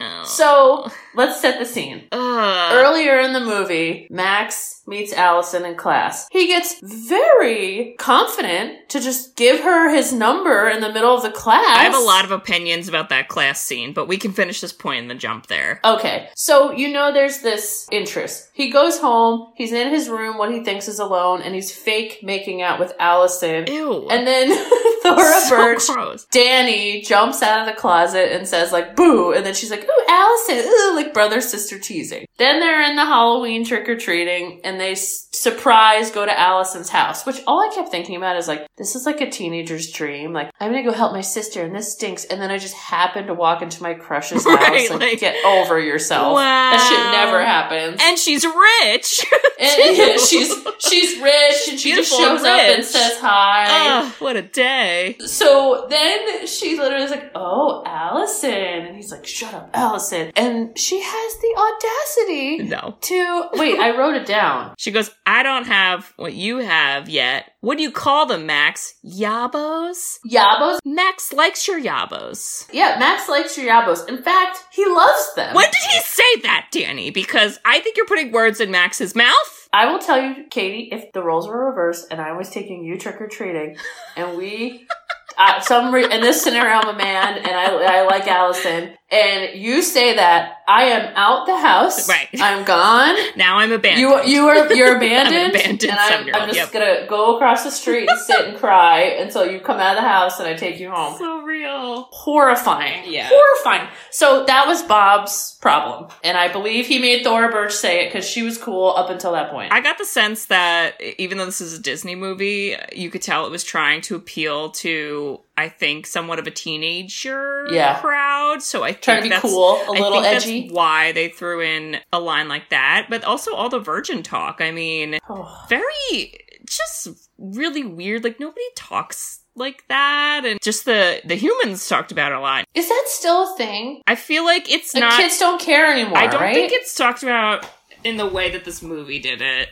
[0.00, 0.24] Oh.
[0.24, 2.04] So let's set the scene.
[2.12, 2.72] Ugh.
[2.72, 6.28] Earlier in the movie, Max meets Allison in class.
[6.30, 11.30] He gets very confident to just give her his number in the middle of the
[11.30, 11.64] class.
[11.66, 14.72] I have a lot of opinions about that class scene, but we can finish this
[14.72, 15.80] point point in the jump there.
[15.84, 18.50] Okay, so you know there's this interest.
[18.52, 22.20] He goes home, he's in his room, what he thinks is alone, and he's fake
[22.22, 23.66] making out with Allison.
[23.66, 24.08] Ew.
[24.08, 24.48] And then
[25.02, 26.26] Thora so Birch, gross.
[26.26, 30.04] Dani jumps out of the closet and says like boo, and then she's like, ooh,
[30.08, 32.26] Allison, ooh, like brother sister teasing.
[32.36, 34.94] Then they're in the Halloween trick or treating, and they
[35.34, 37.26] surprise go to Allison's house.
[37.26, 40.32] Which all I kept thinking about is like, this is like a teenager's dream.
[40.32, 42.24] Like I'm gonna go help my sister, and this stinks.
[42.24, 44.54] And then I just happen to walk into my crush's house.
[44.54, 46.34] Right, like, like- get over yourself.
[46.34, 46.70] Wow.
[46.72, 48.00] That shit never happens.
[48.02, 49.24] And she's rich.
[49.56, 49.80] And-
[50.14, 53.66] and she's she's rich, and she just shows up and says hi.
[54.00, 55.16] Ugh, what a day.
[55.24, 60.76] So then she literally is like, "Oh, Allison," and he's like, "Shut up, Allison." And
[60.76, 62.96] she has the audacity No.
[63.00, 63.78] to wait.
[63.78, 64.74] I wrote it down.
[64.76, 67.53] She goes, I don't have what you have yet.
[67.64, 68.92] What do you call them, Max?
[69.02, 70.18] Yabos?
[70.30, 70.80] Yabos.
[70.84, 72.68] Max likes your yabos.
[72.70, 74.06] Yeah, Max likes your yabos.
[74.06, 75.54] In fact, he loves them.
[75.54, 77.12] When did he say that, Dani?
[77.12, 79.68] Because I think you're putting words in Max's mouth.
[79.72, 82.98] I will tell you, Katie, if the roles were reversed and I was taking you
[82.98, 83.78] trick or treating,
[84.14, 84.86] and we.
[85.36, 88.94] Uh, some re- in this scenario, I'm a man, and I, I like Allison.
[89.10, 92.08] And you say that I am out the house.
[92.08, 92.28] Right.
[92.34, 93.16] I'm gone.
[93.36, 94.00] Now I'm abandoned.
[94.00, 96.72] You you are you're abandoned, I'm abandoned and I'm, I'm just yep.
[96.72, 100.08] gonna go across the street and sit and cry until you come out of the
[100.08, 101.16] house and I take you home.
[101.18, 102.08] so real.
[102.10, 103.28] Horrifying, Yeah.
[103.30, 103.88] horrifying.
[104.10, 108.28] So that was Bob's problem, and I believe he made Thora Birch say it because
[108.28, 109.72] she was cool up until that point.
[109.72, 113.46] I got the sense that even though this is a Disney movie, you could tell
[113.46, 117.98] it was trying to appeal to, I think, somewhat of a teenager Yeah.
[118.00, 118.62] crowd.
[118.62, 120.60] So I think Trying to be that's- cool, a I little think edgy.
[120.62, 124.60] That's why they threw in a line like that, but also all the virgin talk.
[124.60, 125.48] I mean, Oh.
[125.68, 128.24] very just really weird.
[128.24, 132.64] Like nobody talks like that, and just the the humans talked about it a lot.
[132.74, 134.02] Is that still a thing?
[134.06, 135.18] I feel like it's Like not.
[135.20, 136.18] kids don't care anymore.
[136.18, 136.54] I don't right?
[136.54, 137.66] think it's talked about
[138.02, 139.68] in the way that this movie did it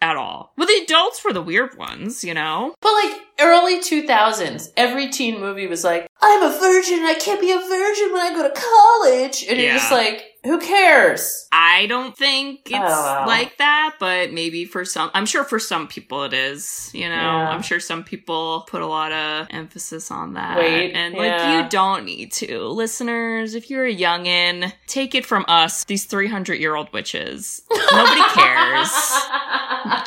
[0.00, 0.52] at all.
[0.58, 2.74] Well, the adults were the weird ones, you know.
[2.80, 7.50] But like early 2000s, every teen movie was like, I'm a virgin, I can't be
[7.50, 9.44] a virgin when I go to college.
[9.48, 11.48] And you're just like, who cares?
[11.52, 15.42] I don't think oh, it's I don't like that, but maybe for some, I'm sure
[15.42, 16.90] for some people it is.
[16.92, 17.48] You know, Yeah.
[17.48, 20.58] I'm sure some people put a lot of emphasis on that.
[20.58, 21.20] Weight, and yeah.
[21.20, 23.54] like you don't need to, listeners.
[23.54, 27.62] If you're a youngin, take it from us, these 300 year old witches.
[27.70, 28.90] Nobody cares.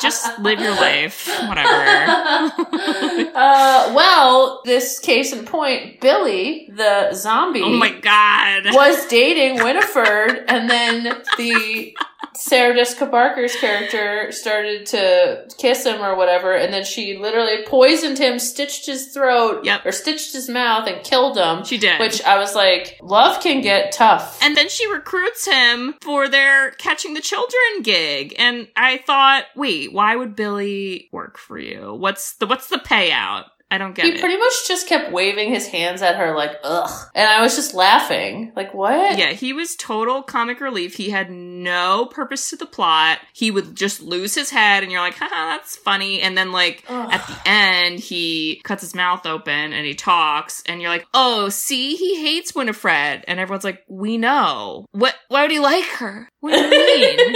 [0.00, 1.28] just live your life.
[1.48, 2.52] Whatever.
[3.34, 8.64] uh, well, this case in point, Billy, the zombie, Oh my god.
[8.74, 11.96] was dating Winifred, and then the
[12.34, 18.16] Sarah Jessica Parker's character started to kiss him or whatever, and then she literally poisoned
[18.18, 19.84] him, stitched his throat, Yep.
[19.86, 21.64] or stitched his mouth, and killed him.
[21.64, 21.98] She did.
[21.98, 24.38] Which I was like, love can get tough.
[24.40, 28.34] And then she recruits him for their catching the children gig.
[28.38, 31.92] And I thought, wait, why would Billy work for you?
[31.94, 32.78] What's the what's the
[33.08, 33.44] payout?
[33.70, 34.20] I don't get he it.
[34.20, 36.90] pretty much just kept waving his hands at her like, ugh.
[37.14, 38.50] And I was just laughing.
[38.56, 39.18] Like, what?
[39.18, 40.94] yeah, he was total comic relief.
[40.94, 43.18] He had no purpose to the plot.
[43.34, 46.22] He would just lose his head, and you're like, haha, that's funny.
[46.22, 47.12] And then, like, Ugh.
[47.12, 51.50] at the end, he cuts his mouth open and he talks, and you're like, oh,
[51.50, 53.24] see, he hates Winifred.
[53.28, 54.86] And everyone's like, we know.
[54.92, 55.14] What?
[55.28, 56.26] Why would he like her?
[56.40, 57.34] What do you mean?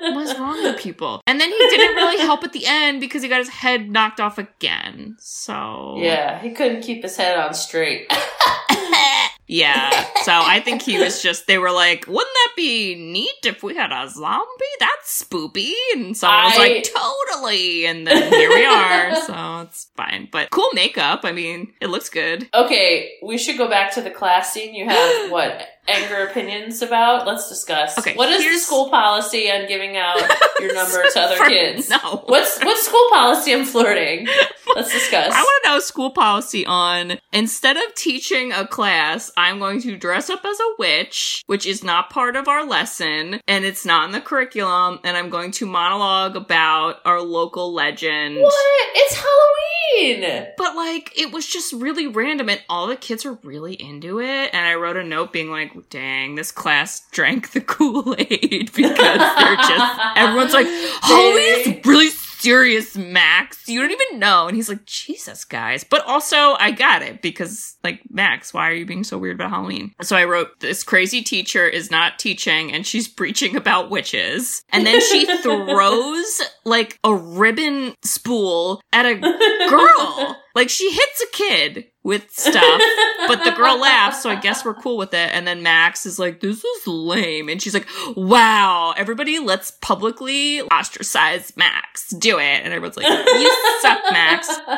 [0.14, 1.20] What's wrong with people?
[1.26, 4.20] And then he didn't really help at the end because he got his head knocked
[4.20, 5.16] off again.
[5.18, 8.10] So Yeah, he couldn't keep his head on straight.
[9.46, 9.90] yeah.
[10.22, 11.46] So I think he was just.
[11.46, 14.64] They were like, "Wouldn't that be neat if we had a zombie?
[14.80, 19.14] That's spoopy." And someone was I- like, "Totally." And then here we are.
[19.22, 21.20] So it's fine, but cool makeup.
[21.24, 22.48] I mean, it looks good.
[22.54, 24.74] Okay, we should go back to the class scene.
[24.74, 27.26] You have what anger opinions about?
[27.26, 27.98] Let's discuss.
[27.98, 30.18] Okay, what is the school policy on giving out
[30.60, 31.88] your number to other kids?
[31.90, 32.22] No.
[32.26, 34.26] What's what's school policy on flirting?
[34.74, 35.32] Let's discuss.
[35.34, 39.96] I want to know school policy on instead of teaching a class, I'm going to
[39.96, 44.06] dress up as a witch, which is not part of our lesson and it's not
[44.06, 48.36] in the curriculum, and I'm going to monologue about our local legend.
[48.36, 48.54] what?
[48.94, 50.46] It's Halloween.
[50.56, 54.50] But like, it was just really random, and all the kids were really into it.
[54.52, 58.96] And I wrote a note being like, "Dang, this class drank the Kool Aid because
[58.96, 60.66] they're just everyone's like,
[61.02, 63.68] Halloween is really serious, Max.
[63.68, 67.76] You don't even know." And he's like, "Jesus, guys." But also, I got it because
[67.84, 69.92] like, Max, why are you being so weird about Halloween?
[70.02, 74.86] So I wrote, "This crazy teacher is not teaching, and she's preaching about witches." And
[74.86, 79.14] then she throws like a ribbon spool at a
[79.68, 80.36] girl.
[80.54, 82.80] Like she hits a kid with stuff,
[83.28, 85.30] but the girl laughs, so I guess we're cool with it.
[85.32, 87.48] And then Max is like, this is lame.
[87.48, 87.86] And she's like,
[88.16, 92.10] wow, everybody, let's publicly ostracize Max.
[92.10, 92.42] Do it.
[92.42, 94.48] And everyone's like, you suck, Max.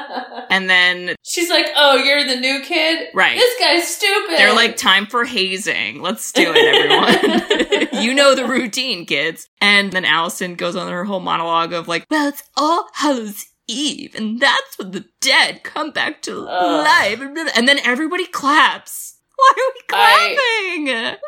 [0.50, 3.08] And then, She's like, "Oh, you're the new kid.
[3.14, 3.36] right.
[3.36, 6.00] This guy's stupid." They're like, time for hazing.
[6.00, 7.88] Let's do it, everyone.
[8.04, 9.48] you know the routine, kids.
[9.60, 14.14] And then Allison goes on her whole monologue of like, well, it's All Hallows Eve,
[14.14, 17.20] and that's when the dead come back to life.
[17.56, 19.18] And then everybody claps.
[19.36, 20.86] Why are we clapping?
[20.86, 21.18] what?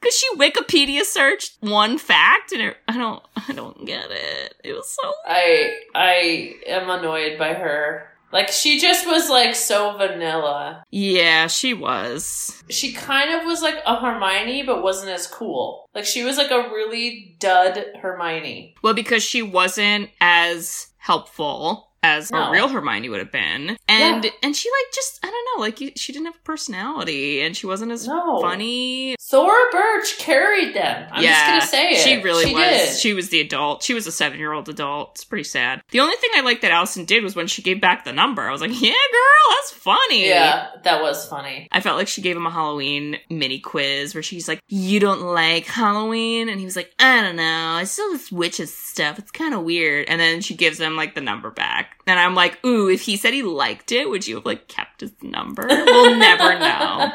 [0.00, 4.54] Because she Wikipedia searched one fact, and it, I don't, I don't get it.
[4.62, 8.10] It was so I I am annoyed by her.
[8.32, 10.82] Like she just was like so vanilla.
[10.90, 12.62] yeah, she was.
[12.68, 15.88] She kind of was like a Hermione, but wasn't as cool.
[15.94, 18.74] Like she was like a really dud Hermione.
[18.82, 22.38] Well, because she wasn't as helpful as No.
[22.38, 22.50] a oh.
[22.50, 24.30] real Hermione would have been, and Yeah.
[24.42, 27.56] and she like just I don't know, like you, she didn't have a personality, and
[27.56, 28.40] she wasn't as No.
[28.40, 29.16] funny.
[29.20, 31.08] Thora Birch carried them.
[31.10, 31.98] I'm just gonna say it.
[31.98, 32.62] She really was.
[32.62, 32.98] Did.
[32.98, 33.82] She was the adult.
[33.82, 35.12] She was a seven year old adult.
[35.14, 35.80] It's pretty sad.
[35.90, 38.42] The only thing I liked that Allison did was when she gave back the number.
[38.42, 40.28] I was like, yeah, girl, that's funny.
[40.28, 41.68] yeah, that was funny.
[41.72, 45.22] I felt like she gave him a Halloween mini quiz where she's like, You don't
[45.22, 46.48] like Halloween?
[46.48, 47.42] And he was like, I don't know.
[47.72, 49.18] I still this witches stuff.
[49.18, 50.08] It's kind of weird.
[50.08, 52.03] And then she gives him like the number back back.
[52.06, 55.00] And I'm like, Ooh, if he said he liked it, would you have like kept
[55.00, 55.66] his number?
[55.66, 57.10] We'll never know.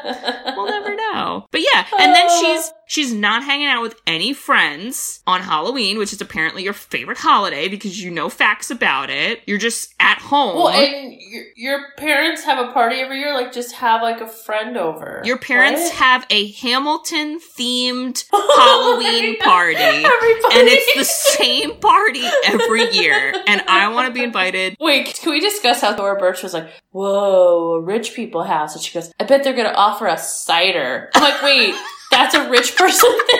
[0.56, 1.46] We'll never know.
[1.50, 6.12] But yeah, and then she's she's not hanging out with any friends on Halloween, which
[6.12, 9.40] is apparently your favorite holiday because you know facts about it.
[9.46, 10.56] You're just at home.
[10.56, 13.32] Well, and your, your parents have a party every year.
[13.34, 15.22] Like, just have like a friend over.
[15.24, 15.92] Your parents What?
[15.94, 19.76] have a Hamilton themed Halloween party.
[19.76, 20.58] Everybody.
[20.58, 23.34] And it's the same party every year.
[23.46, 24.76] And I want to be invited.
[24.80, 28.74] Wait, can we discuss how Thora Birch was like, whoa, a rich people house?
[28.74, 31.10] And she goes, I bet they're going to offer us cider.
[31.14, 31.74] I'm like, wait,
[32.10, 33.38] that's a rich person thing?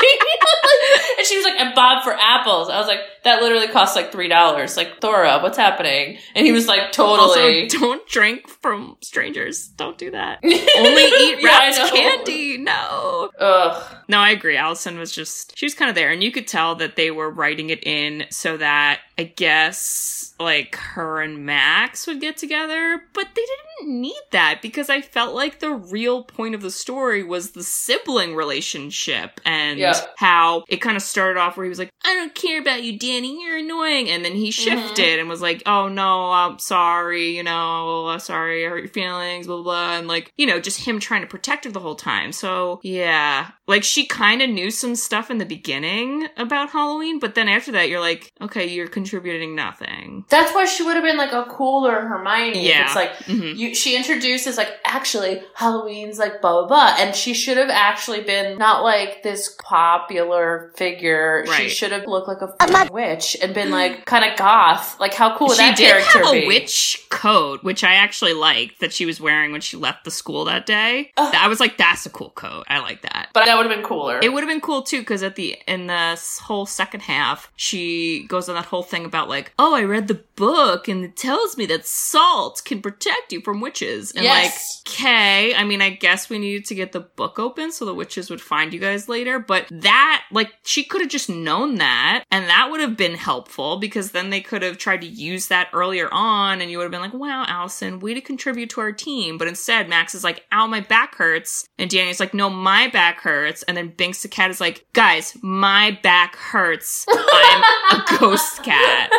[1.21, 2.71] And she was like, and Bob for apples.
[2.71, 4.77] I was like, that literally costs like $3.
[4.77, 6.17] Like, Thora, what's happening?
[6.35, 7.65] And he was like, totally.
[7.65, 9.69] Also, don't drink from strangers.
[9.69, 10.39] Don't do that.
[10.45, 11.91] Only eat Yeah, wrapped know.
[11.91, 12.57] candy.
[12.59, 13.31] No.
[13.39, 13.97] Ugh.
[14.09, 14.57] No, I agree.
[14.57, 16.11] Allison was just, she was kind of there.
[16.11, 20.77] And you could tell that they were writing it in so that I guess like
[20.77, 23.43] her and Max would get together, but they
[23.83, 27.63] didn't need that because I felt like the real point of the story was the
[27.63, 30.01] sibling relationship and Yeah.
[30.17, 32.99] how it kind of started off where he was like, I don't care about you,
[32.99, 34.09] Dani, you're annoying.
[34.09, 34.87] And then he uh-huh.
[34.87, 39.47] shifted and was like, oh no, I'm sorry, you know, sorry, I hurt your feelings,
[39.47, 39.99] blah, blah, blah.
[39.99, 42.33] And like, you know, just him trying to protect her the whole time.
[42.33, 47.35] So yeah, like she kind of knew some stuff in the beginning about Halloween, but
[47.35, 50.25] then after that, you're like, okay, you're contributing nothing.
[50.29, 52.67] That's why she would have been like a cooler Hermione.
[52.69, 52.85] Yeah.
[52.85, 53.57] It's like Mhm.
[53.57, 58.21] you, she introduces like actually Halloween's like blah blah blah, and she should have actually
[58.23, 61.45] been not like this popular figure.
[61.47, 61.63] Right.
[61.63, 64.99] She should have looked like a f***ing witch and been like kind of goth.
[64.99, 66.47] Like how cool would she that did character have a be?
[66.47, 70.45] witch coat, which I actually liked that she was wearing when she left the school
[70.47, 71.11] that day.
[71.17, 71.35] Ugh.
[71.37, 72.65] I was like, that's a cool coat.
[72.69, 73.29] I like that.
[73.33, 74.21] But that would have been cooler.
[74.23, 78.25] It would have been cool too, because at the in this whole second half, she
[78.29, 81.57] goes on that whole thing about like, oh, I read the book and it tells
[81.57, 84.13] me that salt can protect you from witches.
[84.13, 84.83] And Yes.
[84.87, 87.95] like, okay, I mean, I guess we needed to get the book open so the
[87.95, 89.39] witches would find you guys later.
[89.39, 93.79] But that, like, she could have just known that, and that would have been helpful
[93.79, 96.91] because then they could have tried to use that earlier on, and you would have
[96.93, 99.39] been like, wow, Allison, way to contribute to our team.
[99.39, 101.67] But instead, Max is like, ow, my back hurts.
[101.79, 103.50] And Dani's like, no, my back hurts.
[103.69, 107.07] And then Binks the cat is like, guys, my back hurts.
[107.09, 109.11] I'm a ghost cat.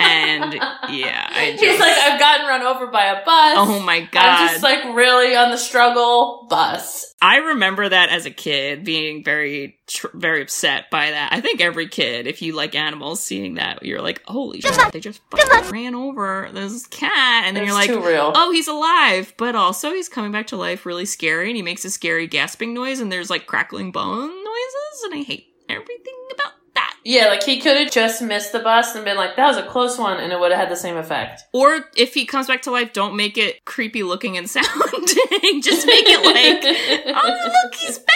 [0.00, 1.64] And yeah, I just.
[1.64, 3.56] He's like, I've gotten run over by a bus.
[3.58, 4.24] Oh my god.
[4.24, 7.14] I'm just like really on the struggle bus.
[7.22, 11.32] I remember that as a kid being very, tr- very upset by that.
[11.32, 15.00] I think every kid, if you like animals, seeing that, you're like, holy shit, they
[15.00, 17.44] just fucking ran over this cat.
[17.46, 18.32] And then It's you're like, too real.
[18.34, 19.34] oh, he's alive.
[19.36, 22.74] But also, he's coming back to life really scary and he makes a scary gasping
[22.74, 25.02] noise and there's like crackling bone noises.
[25.04, 26.96] And I hate everything about that.
[27.04, 29.62] Yeah, like he could have just missed the bus and been like, that was a
[29.66, 31.42] close one, and it would have had the same effect.
[31.52, 35.60] Or if he comes back to life, don't make it creepy looking and sounding.
[35.62, 38.08] just make it like, oh, look, he's back.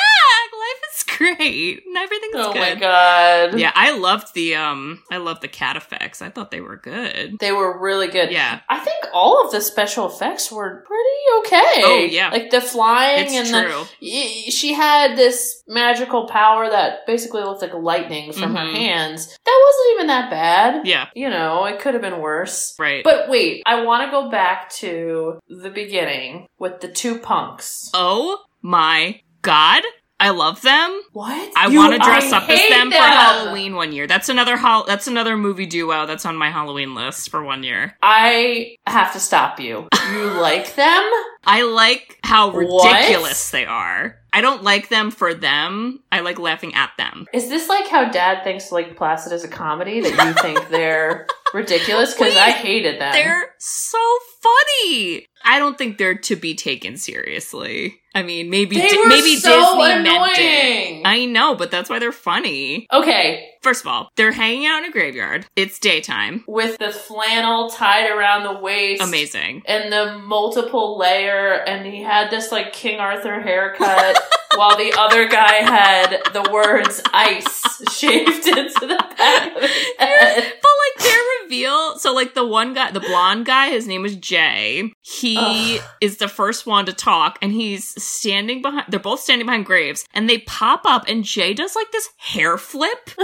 [1.18, 1.82] Great.
[1.98, 2.60] Everything's oh good.
[2.60, 3.58] my god.
[3.58, 6.22] Yeah, I loved the um I loved the cat effects.
[6.22, 7.38] I thought they were good.
[7.40, 8.30] They were really good.
[8.30, 8.60] Yeah.
[8.68, 11.82] I think all of the special effects were pretty okay.
[11.84, 12.30] Oh, yeah.
[12.30, 13.82] Like the flying It's and true.
[14.00, 18.74] the she had this magical power that basically looked like lightning from her Mhm.
[18.74, 19.26] hands.
[19.44, 20.86] That wasn't even that bad.
[20.86, 22.76] Yeah, You know, it could have been worse.
[22.78, 23.02] right.
[23.02, 27.90] But wait, I want to go back to the beginning with the two punks.
[27.92, 29.82] oh my god.
[30.20, 31.00] I love them.
[31.12, 31.52] What?
[31.56, 32.96] I want to dress I up as hate them, for.
[32.96, 34.06] Halloween one year.
[34.08, 37.96] That's another hol- that's another movie duo that's on my Halloween list for one year.
[38.02, 39.86] I have to stop you.
[40.12, 41.04] You like them?
[41.44, 42.56] I like how What?
[43.00, 44.16] ridiculous they are.
[44.32, 46.00] I don't like them for them.
[46.11, 47.26] I like laughing at them.
[47.34, 51.26] Is this like how Dad thinks Lake Placid is a comedy that you think they're
[51.54, 52.14] ridiculous?
[52.14, 53.12] Because I hated them.
[53.12, 53.98] They're so
[54.42, 55.26] funny.
[55.44, 58.00] I don't think they're to be taken seriously.
[58.14, 61.02] I mean, maybe They Di- maybe so Disney meant it.
[61.06, 62.86] I know, but that's why they're funny.
[62.92, 65.46] okay, First of all, they're hanging out in a graveyard.
[65.56, 66.44] It's daytime.
[66.46, 69.62] with the flannel tied around the waist, Amazing.
[69.66, 74.16] and the multiple layer, and he had this like King Arthur haircut,
[74.59, 80.52] while the other guy had the words "ice" shaved into the back of his head.
[80.61, 84.16] But like their reveal, so like the one guy, the blonde guy, his name is
[84.16, 84.92] Jay.
[85.02, 85.84] He Ugh.
[86.00, 88.86] is the first one to talk, and he's standing behind.
[88.88, 92.59] They're both standing behind graves, and they pop up, and Jay does like this hair
[92.59, 93.11] flip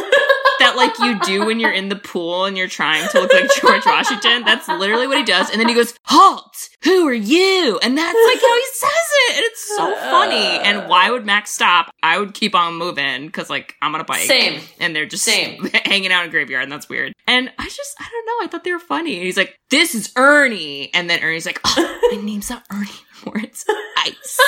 [0.61, 3.51] that like you do when you're in the pool and you're trying to look like
[3.61, 4.45] George Washington.
[4.45, 6.68] That's literally what he does, and then he goes, "Halt!
[6.85, 10.59] Who are you?" And that's like how he says it, and it's so funny.
[10.64, 11.91] And why would Max stop?
[12.03, 14.61] I would keep on moving because like I'm on a bike Same.
[14.81, 15.64] and they're just Same.
[15.85, 17.12] hanging out in a graveyard, and that's weird.
[17.27, 19.16] And I just, I don't know, I thought they were funny.
[19.16, 22.89] And he's like, "This is Ernie," and then Ernie's like, "Oh, my name's not Ernie
[23.25, 23.64] anymore; it's
[23.99, 24.39] Ice.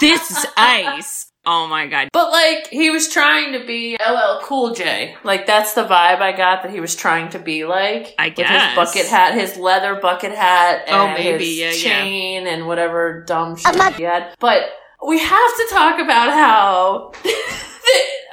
[0.00, 2.08] this is Ice." Oh my god!
[2.12, 5.16] But like he was trying to be LL Cool J.
[5.24, 8.14] Like that's the vibe I got that he was trying to be like.
[8.16, 8.68] I With guess.
[8.68, 12.00] his bucket hat, his leather bucket hat, oh, and Oh, maybe, his yeah, yeah.
[12.04, 14.32] chain and whatever dumb shit he had.
[14.38, 14.62] But
[15.06, 17.12] we have to talk about how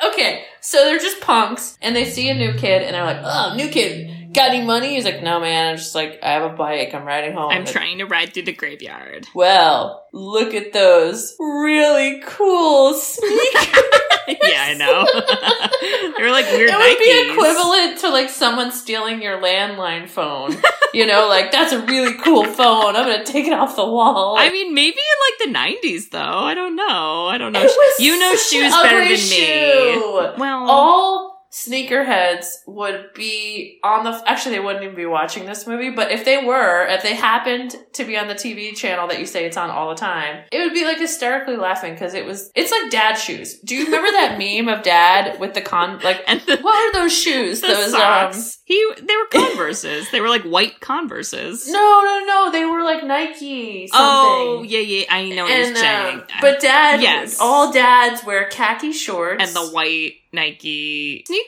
[0.07, 3.53] Okay, so they're just punks and they see a new kid and they're like, Oh,
[3.55, 4.95] new kid, got any money?
[4.95, 7.51] He's like, No man, I'm just like I have a bike, I'm riding home.
[7.51, 9.27] I'm trying to ride through the graveyard.
[9.35, 13.83] Well, look at those really cool sneakers.
[14.43, 15.05] yeah, I know.
[16.17, 20.55] They're like weird It would be equivalent to like someone stealing your landline phone.
[20.93, 22.95] you know, like that's a really cool phone.
[22.95, 24.35] I'm gonna take it off the wall.
[24.37, 26.19] I mean, maybe in like the '90s, though.
[26.19, 27.27] I don't know.
[27.27, 27.67] I don't know.
[27.99, 30.37] You know shoes better than me.
[30.37, 35.89] Well, all sneakerheads would be on the actually they wouldn't even be watching this movie,
[35.89, 39.25] but if they were, if they happened to be on the TV channel that you
[39.25, 42.51] say it's on all the time, it would be like hysterically laughing because it was
[42.55, 43.59] it's like dad shoes.
[43.59, 47.01] Do you remember that meme of dad with the con like And the, what are
[47.01, 47.61] those shoes?
[47.69, 48.37] those socks.
[48.37, 50.11] um he they were Converses.
[50.11, 51.67] they were like white Converses.
[51.67, 52.51] no, no, no.
[52.51, 53.99] They were like Nike something.
[54.05, 55.05] Oh yeah, yeah.
[55.09, 56.15] I know what and you're saying.
[56.19, 57.39] um, but dad, Yes.
[57.39, 61.38] all dads wear khaki shorts and the white Nike sneakers.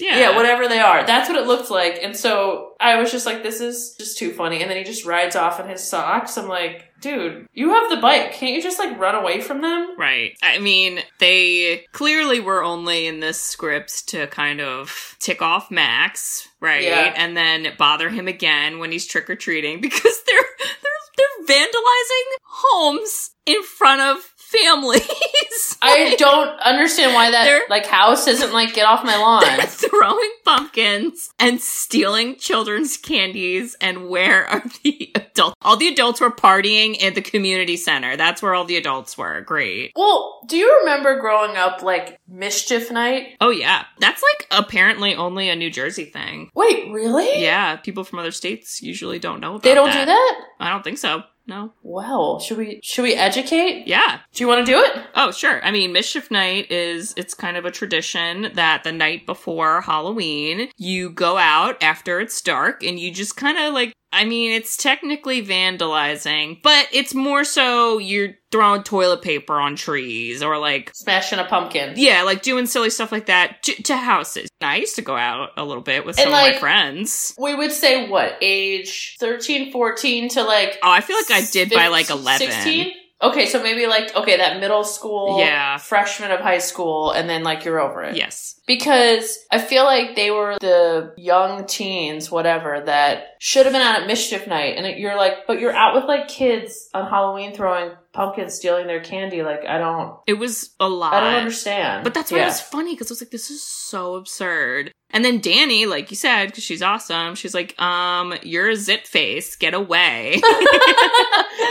[0.00, 0.36] Yeah, Yeah.
[0.36, 1.06] whatever they are.
[1.06, 1.98] That's what it looked like.
[2.02, 4.60] And so I was just like, this is just too funny.
[4.60, 6.36] And then he just rides off in his socks.
[6.36, 8.32] I'm like, dude, you have the bike.
[8.32, 9.96] Can't you just like run away from them?
[9.98, 10.36] Right.
[10.42, 16.48] I mean, they clearly were only in this script to kind of tick off Max,
[16.60, 16.82] right?
[16.82, 17.12] Yeah.
[17.16, 22.36] And then bother him again when he's trick or treating because they're they're they're vandalizing
[22.42, 25.76] homes in front of families.
[25.82, 29.42] I don't understand why that They're- like house isn't like get off my lawn.
[29.56, 33.76] They're throwing pumpkins and stealing children's candies.
[33.80, 35.56] And where are the adults?
[35.62, 38.16] All the adults were partying at the community center.
[38.16, 39.40] That's where all the adults were.
[39.42, 39.92] Great.
[39.96, 43.36] well, do you remember growing up like mischief night?
[43.40, 43.84] Oh, yeah.
[43.98, 46.50] That's like apparently only a New Jersey thing.
[46.54, 47.42] Wait, really?
[47.42, 47.76] Yeah.
[47.76, 50.40] People from other states usually don't know about They don't do that?
[50.60, 51.22] I don't think so.
[51.46, 51.74] No.
[51.82, 53.86] Well, should we should we educate?
[53.86, 54.20] Yeah.
[54.32, 55.04] Do you want to do it?
[55.14, 55.62] Oh, sure.
[55.64, 60.70] I mean, Mischief Night is, it's kind of a tradition that the night before Halloween,
[60.78, 64.76] you go out after it's dark and you just kind of like, I mean, it's
[64.76, 71.38] technically vandalizing, but it's more so you're throwing toilet paper on trees or like, Smashing
[71.38, 71.94] a pumpkin.
[71.96, 74.48] yeah, like doing silly stuff like that to, to houses.
[74.60, 77.34] I used to go out a little bit with some of my friends.
[77.38, 81.70] We would say what, age 13, 14 to like Oh, I feel like I did
[81.70, 82.50] by like 11.
[82.50, 82.92] 16?
[83.24, 85.78] Okay, so maybe like okay, that middle school, Yeah.
[85.78, 88.16] freshman of high school, and then like you're over it.
[88.16, 88.60] Yes.
[88.66, 94.00] Because I feel like they were the young teens, whatever, that should have been out
[94.00, 97.90] at mischief night, and you're like, but you're out with like kids on Halloween throwing
[98.14, 99.42] pumpkins, stealing their candy.
[99.42, 101.12] Like I don't, It was a lot.
[101.12, 102.04] I don't understand.
[102.04, 102.44] But that's why yeah.
[102.44, 104.92] it was funny because I was like, this is so absurd.
[105.10, 109.06] And then Dani, like you said, because she's awesome, she's like, um, you're a zit
[109.06, 110.32] face, get away.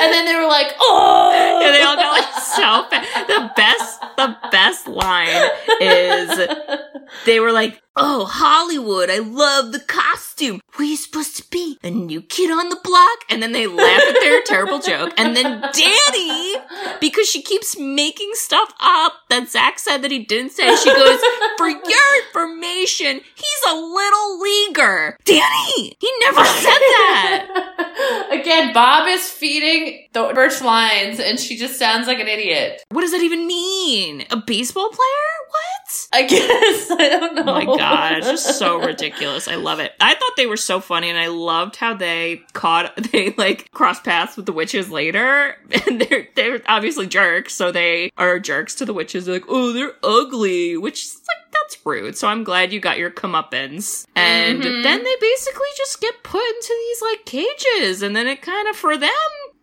[0.01, 4.01] and then they were like, oh, and they all got like so fa- the best
[4.17, 5.49] the best line
[5.81, 6.47] is
[7.25, 10.61] they were like, Oh, Hollywood, I love the costume.
[10.73, 11.77] Who are you supposed to be?
[11.83, 13.19] A new kid on the block?
[13.29, 15.13] And then they laugh at their terrible joke.
[15.15, 20.53] And then Dani, because she keeps making stuff up that Zach said that he didn't
[20.53, 21.19] say, she goes,
[21.57, 25.15] For your information, he's a little leaguer.
[25.25, 28.29] Dani, he never said that.
[28.41, 32.81] Again, Bob is feeding the birch lines, and she just sounds like an idiot.
[32.89, 34.25] What does that even mean?
[34.31, 35.29] A baseball player?
[35.49, 35.82] What?
[36.11, 37.41] I guess I don't know.
[37.45, 39.47] Oh my god, it's just so ridiculous.
[39.47, 39.93] I love it.
[39.99, 43.99] I thought they were so funny and I loved how they caught they like cross
[43.99, 45.57] paths with the witches later.
[45.87, 49.25] And they're they're obviously jerks, so they are jerks to the witches.
[49.25, 52.17] They're like, oh, they're ugly, which is like that's rude.
[52.17, 54.05] So I'm glad you got your comeuppance.
[54.15, 54.83] And Mhm.
[54.83, 58.75] then they basically just get put into these like cages, and then it kind of
[58.75, 59.09] for them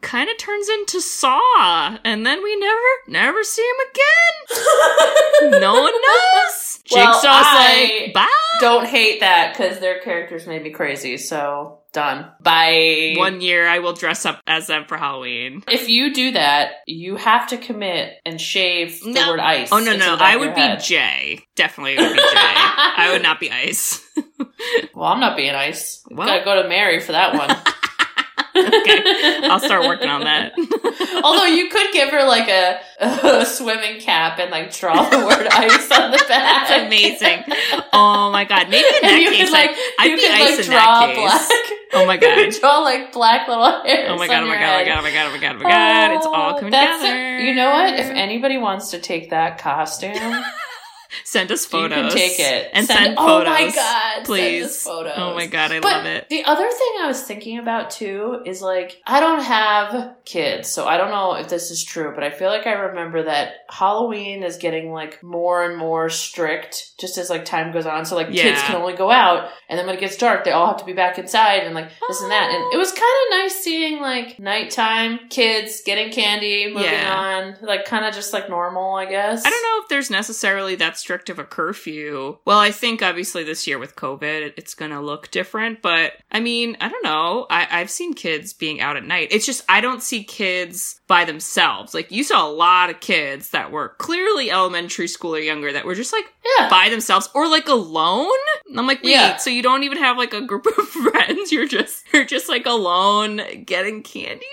[0.01, 2.79] kind of turns into Saw, and then we never
[3.09, 5.61] never see him again.
[5.61, 6.81] no one knows.
[6.93, 8.27] Well, Jigsaw's I- like, bye.
[8.61, 11.17] Don't hate that because their characters made me crazy.
[11.17, 12.31] So done.
[12.43, 13.15] Bye.
[13.17, 15.65] One year I will dress up as them for Halloween.
[15.67, 19.71] If you do that, you have to commit and shave the word ice.
[19.73, 20.83] Oh no no, I would your be.
[20.83, 21.41] Jay.
[21.57, 22.23] Definitely would be Jay.
[22.35, 24.07] I would not be Ice.
[24.95, 26.03] Well, I'm not being ice.
[26.11, 27.57] Well- Gotta go to Mary for that one.
[28.67, 30.53] Okay, I'll start working on that.
[31.25, 35.47] Although you could give her like a, a swimming cap and like draw the word
[35.53, 36.69] ice on the back.
[36.69, 37.45] That's amazing.
[37.93, 40.31] Oh my god, maybe in that you case, could like I, you I'd be could
[40.31, 41.49] Ice like in draw that case.
[41.49, 41.77] black.
[41.93, 42.35] Oh my You god.
[42.53, 44.09] could draw like black little hairs.
[44.11, 45.57] Oh my god, oh my god, oh my god, oh my god, oh my god,
[45.57, 46.13] oh my god.
[46.17, 47.39] It's all Oh, coming together.
[47.39, 47.45] it.
[47.45, 47.95] You know what?
[47.95, 50.13] If anybody wants to take that costume,
[51.25, 51.97] Send us photos.
[51.97, 53.49] you can take it And send, Oh photos.
[53.49, 54.61] Oh my god, Please.
[54.61, 55.13] Send us photos.
[55.17, 56.29] Oh my god, I But love it.
[56.29, 60.87] The other thing I was thinking about too is like, I don't have kids, so
[60.87, 64.43] I don't know if this is true, but I feel like I remember that Halloween
[64.43, 68.05] is getting like more and more strict just as like time goes on.
[68.05, 70.67] So like kids can only go out, and then when it gets dark, they all
[70.69, 72.51] have to be back inside and like this and that.
[72.51, 77.15] And it was kind of nice seeing like nighttime kids getting candy, moving Yeah.
[77.15, 79.45] on, like kind of just like normal, I guess.
[79.45, 82.39] I don't know if there's necessarily that's strict of a curfew.
[82.45, 86.41] Well, I think obviously this year with COVID, it's going to look different, but I
[86.41, 87.47] mean, I don't know.
[87.51, 89.29] I, I've seen kids being out at night.
[89.31, 91.95] It's just, I don't see kids by themselves.
[91.95, 95.85] Like, you saw a lot of kids that were clearly elementary school or younger that
[95.85, 96.27] were just like
[96.59, 96.69] Yeah.
[96.69, 98.29] by themselves or like alone.
[98.77, 99.37] I'm like, wait, Yeah.
[99.37, 101.51] so you don't even have like a group of friends?
[101.51, 104.47] You're just, you're just like alone getting candy?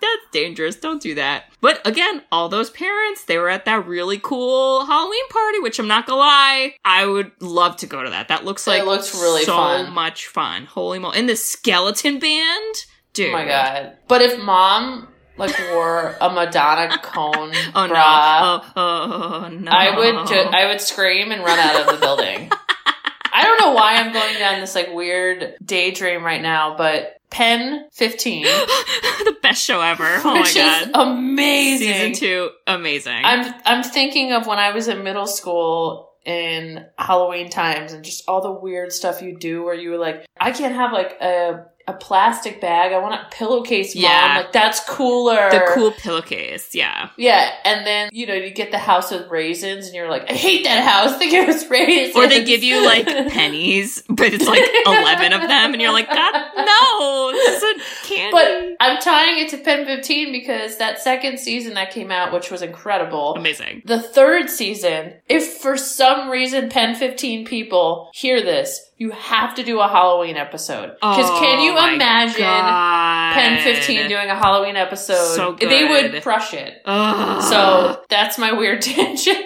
[0.00, 0.76] That's, dangerous.
[0.76, 1.44] Don't do that.
[1.60, 5.88] But again, all those parents, they were at that really cool Halloween party, which I'm
[5.88, 8.28] not gonna lie, I would love to go to that.
[8.28, 9.92] That looks like It looks really so fun.
[9.94, 10.66] much fun.
[10.66, 11.18] Holy moly.
[11.18, 12.74] And the skeleton band?
[13.14, 13.30] Dude.
[13.30, 13.96] Oh my god!
[14.08, 18.72] But if mom like wore a Madonna cone Oh bra, no.
[18.76, 19.70] Oh, oh no.
[19.70, 22.50] I would ju- I would scream and run out of the building.
[23.36, 27.86] I don't know why I'm going down this like weird daydream right now, but Pen
[27.92, 30.06] 15, the best show ever.
[30.24, 30.82] Oh my god.
[30.82, 31.92] is amazing.
[31.92, 33.20] Season two, amazing.
[33.22, 38.24] I'm I'm thinking of when I was in middle school in Halloween times and just
[38.26, 41.66] all the weird stuff you do where you were like, I can't have like a
[41.88, 42.92] a plastic bag.
[42.92, 44.02] I want a pillowcase, mom.
[44.04, 44.34] Yeah.
[44.38, 45.50] Like that's cooler.
[45.50, 47.10] the cool pillowcase, yeah.
[47.16, 50.34] Yeah, and then you know you get the house with raisins, and you're like, I
[50.34, 51.18] hate that house.
[51.18, 55.42] They give us raisins, Or they give you like pennies, but it's like 11 of
[55.42, 58.32] them, and you're like, God, no, this is a candy.
[58.32, 62.50] But I'm tying it to Pen 15 because that second season that came out, which
[62.50, 63.34] was incredible.
[63.34, 63.82] amazing.
[63.84, 69.62] The third season, if for some reason Pen 15 people hear this, you have to
[69.62, 70.94] do a Halloween episode.
[70.94, 73.34] Because can you Oh imagine God.
[73.34, 75.34] Pen 15 doing a Halloween episode?
[75.36, 76.80] So They would crush it.
[76.84, 77.42] Ugh.
[77.42, 79.36] So that's my weird tangent.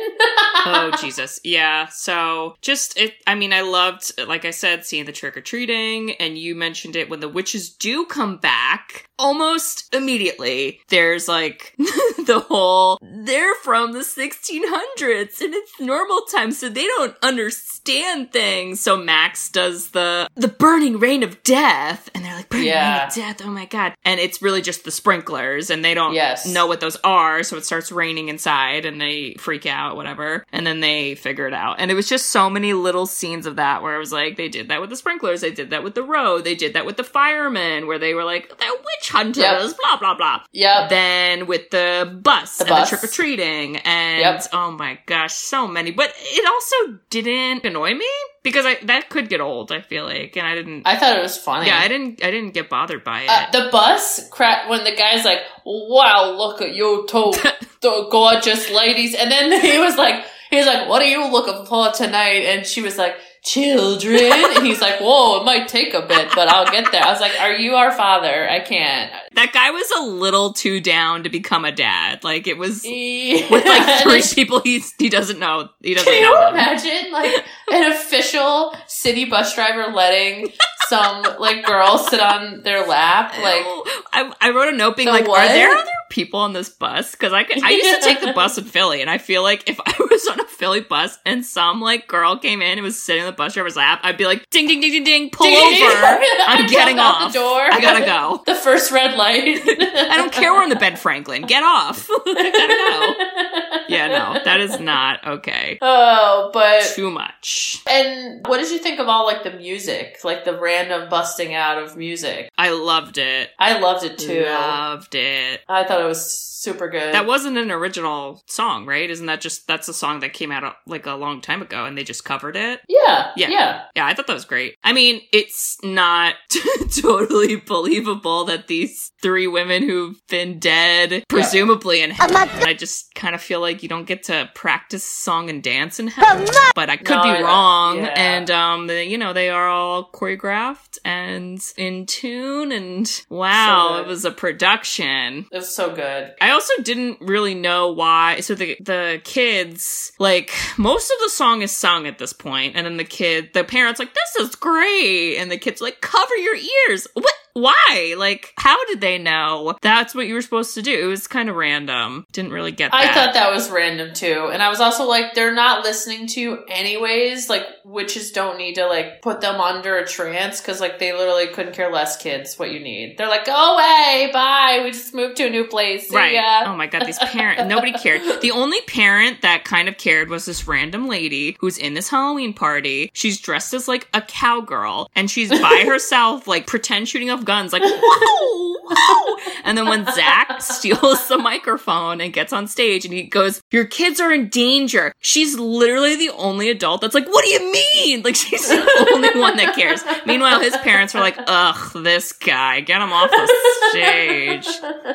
[0.66, 1.86] Oh Jesus, yeah.
[1.88, 3.14] So just it.
[3.26, 6.96] I mean, I loved, like I said, seeing the trick or treating, and you mentioned
[6.96, 9.06] it when the witches do come back.
[9.18, 16.68] Almost immediately, there's like the whole they're from the 1600s and it's normal time, so
[16.68, 18.80] they don't understand things.
[18.80, 23.14] So Max does the the burning rain of death, and they're like burning rain of
[23.14, 23.42] death.
[23.44, 23.94] Oh my god!
[24.04, 26.46] And it's really just the sprinklers, and they don't Yes.
[26.46, 30.44] know what those are, so it starts raining inside and they freak out, whatever.
[30.52, 31.76] And then they figure it out.
[31.78, 34.48] And it was just so many little scenes of that where I was like, they
[34.48, 36.96] did that with the sprinklers, they did that with the road, they did that with
[36.96, 39.76] the firemen, where they were like, they're witch hunters, Yep.
[39.76, 40.40] blah, blah, blah.
[40.52, 40.88] Yeah.
[40.88, 42.90] Then with the bus The and bus.
[42.90, 44.44] the trick or treating, and Yep.
[44.52, 45.92] oh my gosh, so many.
[45.92, 48.08] But it also didn't annoy me
[48.42, 49.70] because I that could get old.
[49.70, 50.82] I feel like, and I didn't.
[50.86, 51.68] I thought it was funny.
[51.68, 52.24] yeah, I didn't.
[52.24, 53.28] I didn't get bothered by it.
[53.30, 57.32] Uh, the bus cra- when the guy's like, "Wow, look at your two,
[57.82, 61.64] the gorgeous ladies," and then he was like, "He was like, what are you looking
[61.66, 66.02] for tonight?" And she was like, "Children." and he's like, "Whoa, it might take a
[66.02, 68.48] bit, but I'll get there." I was like, "Are you our father?
[68.48, 72.22] I can't." that guy was a little too down to become a dad.
[72.24, 75.68] Like it was with with like three people he's he doesn't know.
[75.82, 76.40] He doesn't Can know.
[76.42, 80.52] you imagine like an official city bus driver letting
[80.88, 83.32] some like girl sit on their lap?
[83.40, 83.64] Like,
[84.12, 85.40] I, I wrote a note being The like, what?
[85.40, 87.12] are there other people on this bus?
[87.12, 89.68] Because I could, I used to take the bus in Philly, and I feel like
[89.68, 93.00] if I was on a Philly bus and some like girl came in and was
[93.02, 95.46] sitting on the bus driver's lap, I'd be like, ding ding ding ding ding, pull
[95.46, 95.86] Ding, ding, ding.
[95.86, 95.96] over.
[96.46, 97.32] I'm getting off.
[97.32, 97.60] the door.
[97.72, 98.42] I gotta go.
[98.46, 99.60] The first red light.
[99.66, 101.42] I don't care we're on the Ben Franklin.
[101.42, 102.08] Get off.
[102.10, 103.86] I gotta go.
[103.88, 105.78] Yeah, no, that is not okay.
[105.80, 107.82] Oh, but Too much.
[107.88, 111.78] and what did you think of all like the music, like the random busting out
[111.82, 112.50] of music?
[112.58, 113.50] I loved it.
[113.58, 114.44] I loved it too.
[114.46, 115.60] I loved it.
[115.68, 117.14] I thought it was super good.
[117.14, 119.08] That wasn't an original song, right?
[119.08, 121.86] Isn't that just that's a song that came out uh, like a long time ago
[121.86, 122.80] and they just covered it?
[122.88, 123.48] yeah, Yeah.
[123.48, 124.74] yeah, Yeah, I thought that was great.
[124.84, 126.34] I mean, it's not
[127.00, 132.36] totally believable that these three women who've been dead, presumably in heaven.
[132.36, 136.08] I just kind of feel like you don't get to practice song and dance in
[136.08, 136.46] heaven.
[136.74, 137.98] But I could No, be I- wrong.
[137.98, 138.14] yeah.
[138.16, 142.72] And um, they, you know, they are all choreographed and in tune.
[142.72, 145.46] And wow, So it was a production.
[145.52, 146.34] It was so good.
[146.40, 148.40] I also didn't really know why.
[148.40, 152.86] So the the kids, like most of the song is sung at this point, and
[152.86, 156.56] then the kid, the parents, like this is great, and the kids like cover your
[156.56, 157.06] ears.
[157.14, 157.34] What?
[157.54, 158.14] Why?
[158.18, 160.92] Like, how did they know that's what you were supposed to do?
[160.92, 162.26] It was kind of random.
[162.32, 163.00] Didn't really get that.
[163.10, 164.50] I thought that was random too.
[164.52, 167.48] And I was also like, they're not listening to you anyways.
[167.48, 171.48] Like, witches don't need to like put them under a trance because like they literally
[171.48, 173.16] couldn't care less, kids, what you need.
[173.18, 174.80] They're like, go away, bye.
[174.84, 176.08] We just moved to a new place.
[176.08, 176.34] See Right.
[176.34, 176.64] ya.
[176.66, 178.22] Oh my god, these parents, nobody cared.
[178.42, 182.52] The only parent that kind of cared was this random lady who's in this Halloween
[182.54, 183.10] party.
[183.12, 187.44] She's dressed as like a cowgirl and she's by herself, like pretend shooting off of
[187.46, 189.36] guns, like, whoa, whoa.
[189.64, 193.84] And then when Zach steals the microphone and gets on stage and he goes, Your
[193.84, 195.12] kids are in danger.
[195.20, 198.22] She's literally the only adult that's like, What do you mean?
[198.22, 200.02] Like, she's the only one that cares.
[200.26, 203.46] Meanwhile, his parents were like, Ugh, this guy, get him off the
[203.90, 204.66] stage.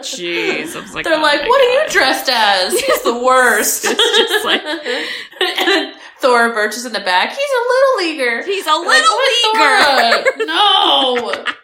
[0.01, 0.75] Jeez.
[0.75, 2.73] I was like, They're "Oh like, what are you dressed as?
[2.79, 3.85] He's the worst.
[3.87, 7.29] It's just like- and then Thora Birch is in the back.
[7.29, 8.43] He's a little leaguer.
[8.43, 10.45] He's a little what, leaguer.
[10.45, 11.45] No.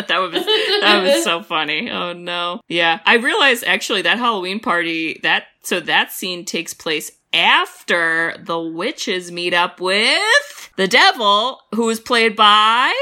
[0.08, 1.90] that was that was so funny.
[1.90, 2.60] Oh no.
[2.68, 3.00] Yeah.
[3.04, 9.30] I realized actually that Halloween party that so that scene takes place after the witches
[9.30, 12.92] meet up with the devil who is played by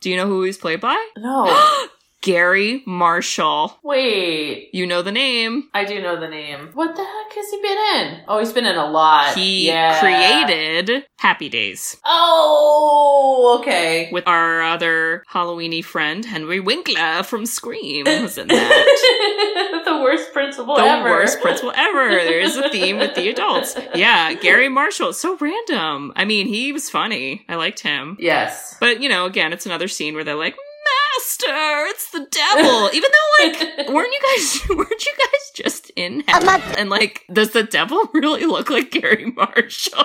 [0.00, 1.10] Do you know who he's played by?
[1.16, 1.46] No.
[2.26, 3.78] Garry Marshall.
[3.84, 4.70] Wait.
[4.74, 5.68] You know the name.
[5.72, 6.70] I do know the name.
[6.74, 7.78] What the heck has he been
[8.18, 8.24] in?
[8.26, 9.36] Oh, he's been in a lot.
[9.36, 10.00] He yeah.
[10.00, 14.08] created Happy Days Oh, okay.
[14.10, 19.82] with our other Halloweeny friend Henry Winkler from Scream was in that.
[19.84, 21.08] the worst principal the ever.
[21.08, 22.08] worst principal ever.
[22.10, 23.76] There's a theme with the adults.
[23.94, 25.12] Yeah, Garry Marshall.
[25.12, 26.12] So random.
[26.16, 27.44] I mean, he was funny.
[27.48, 28.16] I liked him.
[28.18, 28.76] Yes.
[28.80, 30.56] But, you know, again, it's another scene where they're like,
[31.16, 32.90] Master, it's the devil.
[32.92, 36.60] Even though, like, weren't you guys, weren't you guys just in heaven?
[36.78, 40.04] And, like, does the devil really look like Garry Marshall?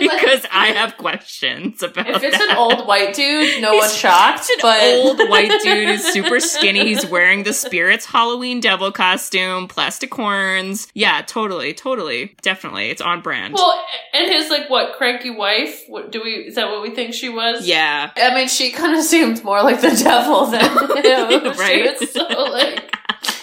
[0.00, 2.50] because I have questions about If it's that.
[2.50, 4.50] an old white dude, no He's- one's shocked.
[4.50, 6.86] An but old white dude who's super skinny.
[6.86, 10.88] He's wearing the Spirits Halloween devil costume, plastic horns.
[10.94, 12.90] Yeah, totally, totally, definitely.
[12.90, 13.54] It's on brand.
[13.54, 13.80] Well,
[14.12, 15.84] and his like what cranky wife?
[15.88, 16.30] What do we?
[16.32, 17.66] Is that what we think she was?
[17.66, 18.10] yeah.
[18.16, 20.72] I mean, she kind of seemed more like the devil than him.
[21.44, 21.96] Oh, right?
[21.98, 22.96] She was so like,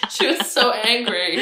[0.10, 1.38] she was so angry,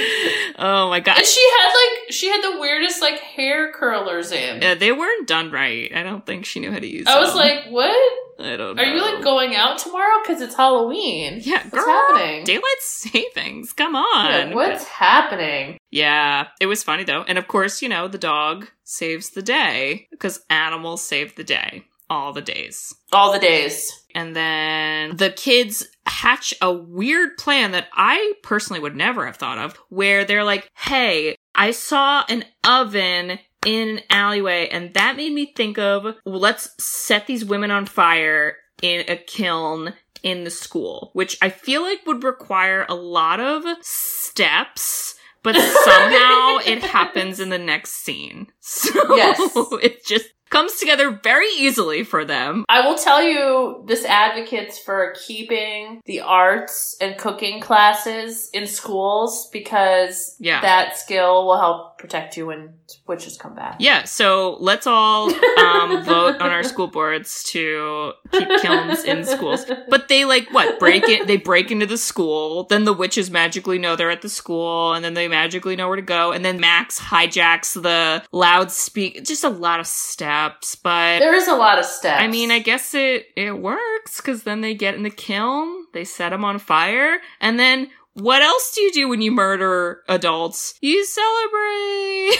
[0.58, 1.18] Oh my god.
[1.18, 4.62] and she had like, she had the weirdest like hair curlers in.
[4.62, 5.92] Yeah, they weren't done right.
[5.96, 7.96] I don't think she knew how to use I was like, what?
[8.40, 8.84] I don't know.
[8.84, 11.40] Are you like going out tomorrow because it's Halloween?
[11.42, 12.44] Yeah, What's girl, happening?
[12.44, 13.74] Daylight savings.
[13.74, 14.54] Come Yeah, on.
[14.54, 15.78] what's happening?
[15.90, 17.24] Yeah, it was funny though.
[17.24, 21.86] And of course, you know, the dog saves the day because animals save the day
[22.10, 22.94] all the days.
[23.12, 23.92] All the days.
[24.18, 29.60] And then the kids hatch a weird plan that I personally would never have thought
[29.60, 35.34] of, where they're like, hey, I saw an oven in an alleyway, and that made
[35.34, 39.94] me think of well, let's set these women on fire in a kiln
[40.24, 45.14] in the school, which I feel like would require a lot of steps.
[45.44, 45.56] But
[45.86, 48.48] somehow it happens in the next scene.
[48.60, 49.40] So Yes.
[49.84, 52.66] it just comes together very easily for them.
[52.70, 59.50] I will tell you, this advocates for keeping the arts and cooking classes in schools
[59.52, 60.62] because Yeah.
[60.62, 62.74] that skill will help protect you when
[63.08, 63.78] witches come back.
[63.80, 69.66] Yeah, so let's all um, vote on our school boards to keep kilns in schools.
[69.90, 71.28] But they like what break it?
[71.28, 72.64] They break into the school.
[72.66, 75.96] Then the witches magically know they're at the school, and then they magically know where
[75.96, 76.32] to go.
[76.32, 79.22] And then Max hijacks the loudspeaker.
[79.22, 82.22] Just a lot of steps, but There is a lot of steps.
[82.22, 86.04] I mean, I guess it it works because then they get in the kiln, they
[86.04, 87.90] set them on fire, and then
[88.20, 90.74] what else do you do when you murder adults?
[90.82, 92.38] You celebrate.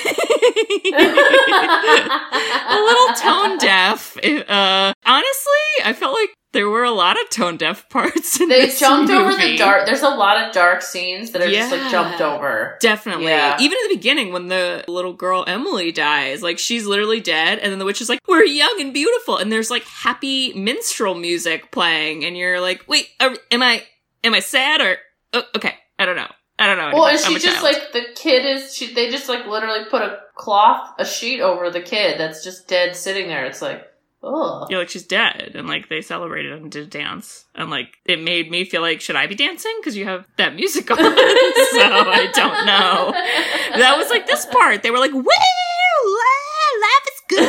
[2.68, 4.18] a little tone deaf.
[4.18, 8.42] Uh, honestly, I felt like there were a lot of tone deaf parts.
[8.42, 9.86] In they jumped over the dark.
[9.86, 12.78] There's a lot of dark scenes that are just like jumped over.
[12.82, 13.26] Definitely.
[13.26, 13.58] Yeah.
[13.60, 17.72] Even in the beginning, when the little girl Emily dies, like she's literally dead, and
[17.72, 21.72] then the witch is like, "We're young and beautiful," and there's like happy minstrel music
[21.72, 23.84] playing, and you're like, "Wait, are, am I
[24.24, 24.98] am I sad or
[25.34, 25.76] oh, okay?
[26.00, 26.32] I don't know.
[26.60, 28.74] I don't know." Well, and she just child." like the kid is.
[28.76, 32.68] She they just like literally put a cloth, a sheet over the kid that's just
[32.68, 33.46] dead sitting there.
[33.46, 33.86] It's like,
[34.24, 37.98] oh, You're like she's dead, and like they celebrated and did a dance, and like
[38.06, 40.98] it made me feel like should I be dancing because you have that music on?
[40.98, 43.12] so I don't know.
[43.80, 44.84] That was like this part.
[44.84, 45.24] They were like, "Woo,
[46.82, 47.40] life is good,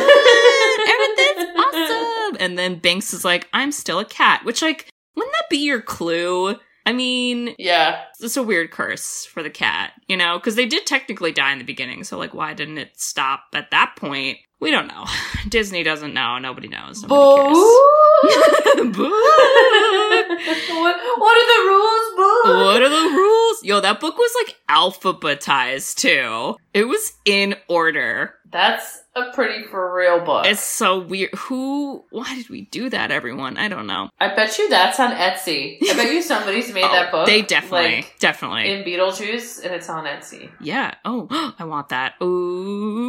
[0.89, 5.49] everything's awesome," and then Binks is like, "I'm still a cat," which like wouldn't that
[5.49, 6.55] be your clue?
[6.89, 8.01] I mean, yeah.
[8.19, 11.59] it's a weird curse for the cat, you know, because they did technically die in
[11.59, 12.03] the beginning.
[12.03, 14.39] So like, why didn't it stop at that point?
[14.59, 15.05] We don't know.
[15.49, 16.39] Disney doesn't know.
[16.39, 17.03] Nobody knows.
[17.03, 18.25] Nobody Boo!
[18.73, 18.97] cares.
[18.97, 19.03] Boo!
[20.81, 22.65] what, what are the rules, boo?
[22.65, 23.63] What are the rules?
[23.63, 26.55] Yo, that book was like alphabetized too.
[26.73, 28.33] It was in order.
[28.51, 30.45] That's a pretty for real book.
[30.47, 31.29] It's so weird.
[31.35, 32.03] Who?
[32.09, 33.57] Why did we do that, everyone?
[33.57, 34.09] I don't know.
[34.19, 35.77] I bet you that's on Etsy.
[35.87, 37.27] I bet you somebody's made Oh, that book.
[37.27, 38.71] They definitely, like, definitely.
[38.71, 40.49] in Beetlejuice, and it's on Etsy.
[40.61, 40.95] yeah.
[41.05, 41.27] Oh,
[41.59, 42.15] I want that.
[42.21, 42.25] Ooh,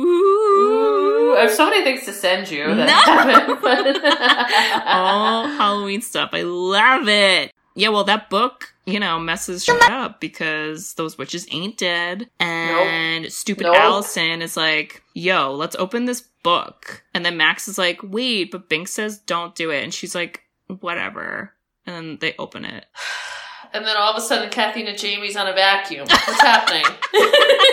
[0.04, 1.36] Ooh.
[1.36, 2.74] I have so many things to send you.
[2.74, 3.32] That No.
[3.32, 6.30] haven't, but- All Halloween stuff.
[6.32, 7.52] I love it.
[7.80, 12.28] Yeah, well, that book, you know, messes shit up because those witches ain't dead.
[12.38, 13.76] And stupid Nope.
[13.76, 17.02] Allison is like, yo, let's open this book.
[17.14, 19.82] And then Max is like, wait, but Bink says don't do it.
[19.82, 20.42] And she's like,
[20.80, 21.54] whatever.
[21.86, 22.84] And then they open it.
[23.72, 26.08] And then all of a sudden, Kathy Najimy's on a vacuum.
[26.08, 26.82] What's happening?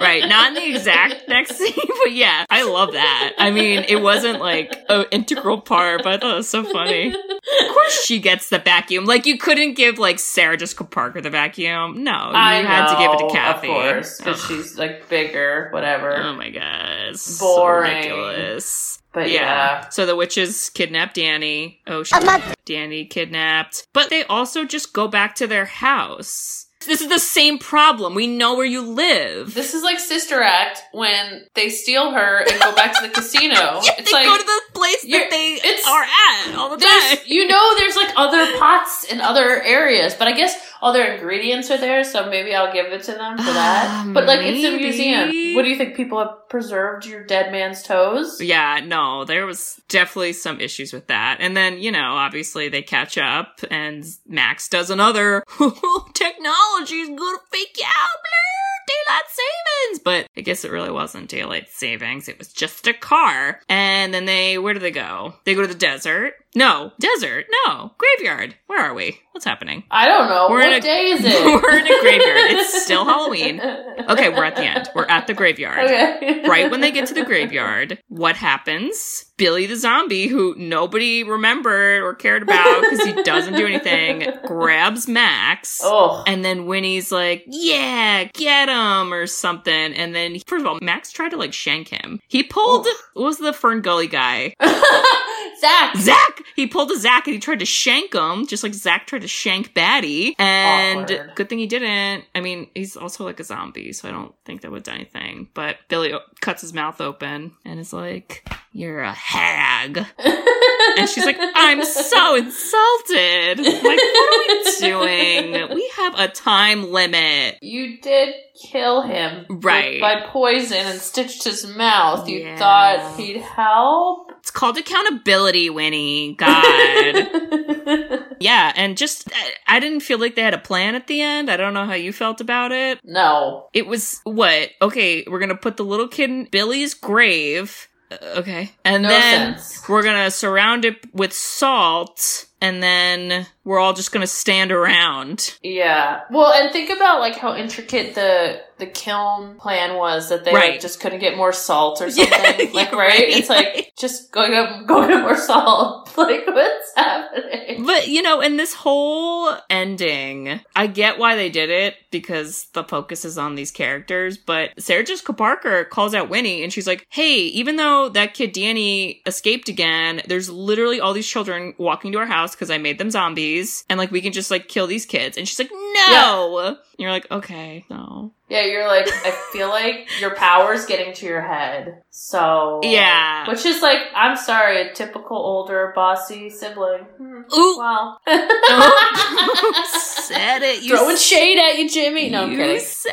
[0.00, 3.34] Right, not in the exact next scene, but yeah, I love that.
[3.38, 7.10] I mean, it wasn't like an integral part, but I thought it was so funny.
[7.90, 9.04] Of course, she gets the vacuum.
[9.04, 12.04] Like, you couldn't give like Sarah Jessica Parker the vacuum.
[12.04, 13.68] No, you I had to give it to Kathy.
[13.68, 16.16] Of course, because she's like bigger, whatever.
[16.16, 17.16] Oh my god, Boring.
[17.16, 19.02] So ridiculous.
[19.12, 19.40] but Yeah.
[19.42, 19.88] yeah.
[19.88, 21.78] So the witches kidnap Dani.
[21.86, 23.86] Oh, she Dani kidnapped.
[23.92, 26.66] But they also just go back to their house.
[26.86, 28.14] This is the same problem.
[28.14, 29.52] We know where you live.
[29.54, 33.50] This is like Sister Act when they steal her and go back to the casino.
[33.50, 37.18] Yeah, it's they like go to the place that they are at all the time.
[37.26, 41.70] you know, there's like other pots in other areas, but I guess all their ingredients
[41.70, 43.86] are there, so maybe I'll give it to them for that.
[43.88, 45.54] Ah, but like, it's a museum.
[45.54, 45.96] What do you think?
[45.96, 48.40] People have preserved your dead man's toes?
[48.40, 51.38] Yeah, no, there was definitely some issues with that.
[51.40, 55.44] And then, you know, obviously they catch up and Max does another
[56.14, 60.00] technology's gonna fake you out, blah, daylight savings.
[60.04, 62.28] But I guess it really wasn't daylight savings.
[62.28, 63.60] It was just a car.
[63.68, 65.34] And then they, where do they go?
[65.44, 66.34] They go to the desert.
[66.54, 67.46] No, desert.
[67.66, 68.56] No, graveyard.
[68.66, 69.20] Where are we?
[69.32, 69.84] What's happening?
[69.90, 70.48] I don't know.
[70.50, 71.44] We're in what a- day is it?
[71.62, 72.50] We're in a graveyard.
[72.52, 73.60] It's still Halloween.
[73.60, 74.88] Okay, we're at the end.
[74.94, 75.84] We're at the graveyard.
[75.84, 76.42] Okay.
[76.48, 79.26] right when they get to the graveyard, what happens?
[79.40, 85.08] Billy the zombie, who nobody remembered or cared about because he doesn't do anything, grabs
[85.08, 85.80] Max.
[85.82, 86.22] Oh.
[86.26, 89.72] And then Winnie's like, yeah, get him or something.
[89.94, 92.20] And then, first of all, Max tried to like shank him.
[92.28, 94.52] He pulled, what was the FernGully guy?
[95.60, 95.96] Zach.
[95.96, 96.42] Zach!
[96.56, 99.28] He pulled a Zach and he tried to shank him, just like Zach tried to
[99.28, 100.34] shank Batty.
[100.38, 101.32] And Awkward.
[101.34, 102.24] good thing he didn't.
[102.34, 105.48] I mean, he's also like a zombie, so I don't think that would do anything.
[105.54, 110.04] But Billy cuts his mouth open and is like, You're a hag.
[110.98, 113.58] And she's like, I'm so insulted.
[113.58, 115.74] Like, what are we doing?
[115.74, 117.58] We have a time limit.
[117.62, 119.46] You did kill him.
[119.48, 120.00] Right.
[120.00, 122.28] By poison and stitched his mouth.
[122.28, 122.56] You Yeah.
[122.58, 124.32] thought he'd help?
[124.40, 126.34] It's called accountability, Winnie.
[126.34, 126.54] God.
[128.40, 131.50] yeah, and just, I, I didn't feel like they had a plan at the end.
[131.50, 133.00] I don't know how you felt about it.
[133.04, 133.68] no.
[133.72, 134.70] It was what?
[134.82, 137.88] Okay, we're gonna put the little kid in Billy's grave.
[138.10, 138.72] Uh, Okay.
[138.84, 139.88] And No then sense.
[139.88, 145.56] we're gonna surround it with salt, and then we're all just gonna stand around.
[145.62, 146.20] Yeah.
[146.30, 150.62] Well, and think about like how intricate the the kiln plan was that they like,
[150.62, 150.80] Right.
[150.80, 152.72] just couldn't get more salt or Yeah, something.
[152.74, 153.08] like you're right?
[153.10, 153.92] right, It's like right.
[153.98, 156.08] just go get go get more salt.
[156.20, 157.84] Like what's happening?
[157.86, 162.84] But, you know, in this whole ending, I get why they did it because the
[162.84, 164.36] focus is on these characters.
[164.36, 168.52] But Sarah Jessica Parker calls out Winnie and she's like, hey, even though that kid
[168.54, 172.98] Dani escaped again, there's literally all these children walking to our house because I made
[172.98, 173.84] them zombies.
[173.88, 175.36] And like, we can just like kill these kids.
[175.36, 176.58] And she's like, no.
[176.66, 178.32] And you're like, okay, no.
[178.48, 182.02] Yeah, you're like I feel like your power's getting to your head.
[182.10, 183.48] So Yeah.
[183.48, 187.02] Which is like, I'm sorry, a typical older bossy sibling.
[187.16, 187.42] Hmm.
[187.56, 187.78] Ooh.
[187.78, 188.16] Wow.
[188.26, 189.84] Oh,
[190.26, 190.82] said it.
[190.82, 192.28] You Throwing s- shade at you, Jimmy.
[192.30, 192.80] No, I'm you kidding.
[192.80, 193.12] said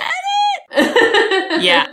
[0.72, 1.62] it.
[1.64, 1.88] yeah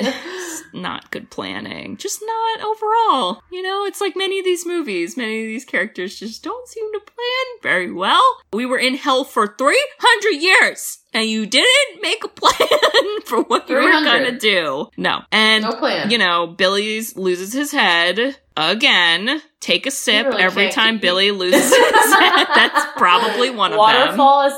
[0.74, 1.96] not good planning.
[1.96, 3.42] Just not overall.
[3.50, 6.92] You know it's like many of these movies many of these characters just don't seem
[6.92, 8.22] to plan very well.
[8.52, 13.68] We were in hell for 300 years and you didn't make a plan for what
[13.68, 16.10] you were gonna do no and no plan.
[16.10, 21.30] you know billy's loses his head again take a sip really every can't time billy
[21.30, 24.50] loses his head that's probably one of them Waterfall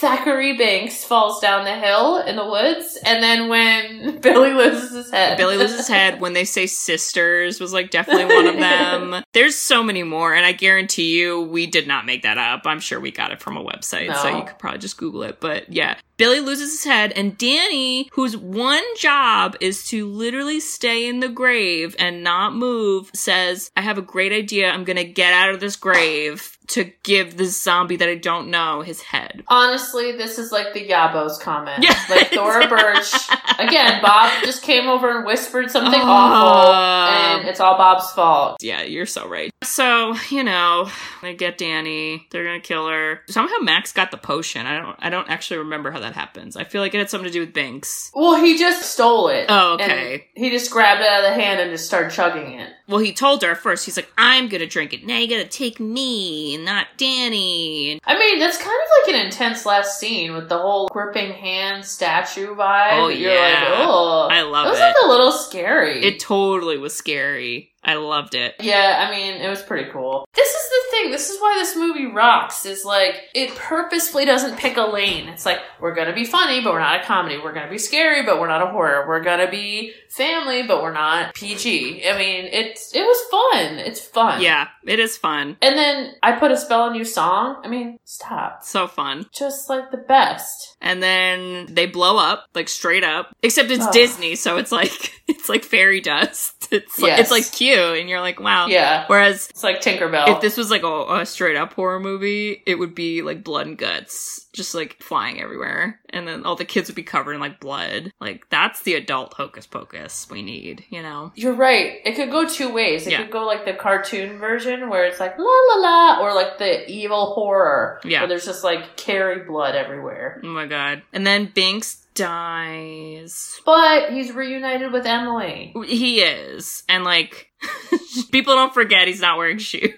[0.00, 5.10] Thackery Binks falls down the hill in the woods, and then when Billy loses his
[5.10, 5.36] head.
[5.36, 9.22] Billy loses his head when they say sisters was like definitely one of them.
[9.32, 12.62] There's so many more, and I guarantee you we did not make that up.
[12.66, 15.38] I'm sure we got it from a website, so you could probably just Google it.
[15.40, 21.08] But yeah, Billy loses his head, and Dani, whose one job is to literally stay
[21.08, 24.70] in the grave and not move, says, I have a great idea.
[24.70, 28.80] I'm gonna get out of this grave to give the zombie that I don't know
[28.82, 29.44] his head.
[29.48, 31.82] Honestly, this is like the Yabos comment.
[31.82, 31.98] Yeah.
[32.08, 33.12] Like Thora Birch.
[33.58, 38.62] Again, Bob just came over and whispered something Um, awful, and it's all Bob's fault.
[38.62, 39.50] Yeah, you're so right.
[39.62, 40.88] So, you know,
[41.22, 43.20] they get Dani, they're gonna kill her.
[43.28, 44.66] Somehow Max got the potion.
[44.66, 46.56] I don't I don't actually remember how that happens.
[46.56, 48.10] I feel like it had something to do with Binks.
[48.14, 49.46] Well, he just stole it.
[49.48, 50.26] Oh, okay.
[50.34, 52.70] he just grabbed it out of the hand and just started chugging it.
[52.86, 55.06] Well, he told her at first, he's like, I'm gonna drink it.
[55.06, 57.98] Now you gotta take me, not Dani.
[58.04, 61.84] I mean, that's kind of like an intense last scene with the whole gripping hand
[61.84, 62.92] statue vibe.
[62.92, 63.68] Oh, You're yeah.
[63.70, 66.04] like, oh, I love It It was like a little scary.
[66.04, 67.70] It totally was scary.
[67.84, 68.54] I loved it.
[68.60, 70.26] Yeah, I mean, it was pretty cool.
[70.34, 71.10] This is the thing.
[71.10, 72.66] This is why this movie rocks.
[72.66, 75.28] Is like it purposefully doesn't pick a lane.
[75.28, 77.38] It's like we're gonna be funny, but we're not a comedy.
[77.42, 79.06] We're gonna be scary, but we're not a horror.
[79.08, 82.06] We're gonna be family, but we're not PG.
[82.08, 83.78] I mean, it's it was fun.
[83.78, 84.40] It's fun.
[84.42, 85.56] Yeah, it is fun.
[85.62, 87.60] And then I put a spell on you song.
[87.64, 88.62] I mean, stop.
[88.64, 89.26] So fun.
[89.32, 90.76] Just like the best.
[90.80, 93.34] And then they blow up, like straight up.
[93.42, 93.84] Except it's.
[93.94, 96.68] Disney, so it's like it's like fairy dust.
[96.72, 97.20] It's like, Yes.
[97.20, 98.66] it's like cute, and you're like, wow.
[98.66, 99.04] Yeah.
[99.06, 100.28] Whereas It's like Tinkerbell.
[100.36, 103.66] if this was like a, a straight up horror movie, it would be like blood
[103.66, 107.40] and guts, just like flying everywhere, and then all the kids would be covered in
[107.40, 108.12] like blood.
[108.20, 111.32] Like that's the adult hocus pocus we need, you know?
[111.34, 112.00] You're right.
[112.04, 113.06] It could go two ways.
[113.06, 113.22] It Yeah.
[113.22, 116.88] could go like the cartoon version where it's like la la la, or like the
[116.90, 118.20] evil horror Yeah.
[118.20, 120.40] where there's just like carry blood everywhere.
[120.44, 121.02] Oh my god!
[121.12, 123.60] And then Binks dies.
[123.64, 125.74] But he's reunited with Emily.
[125.86, 127.50] He is, and like
[128.32, 129.92] people don't forget he's not wearing shoes.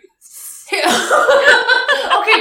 [0.73, 0.83] okay,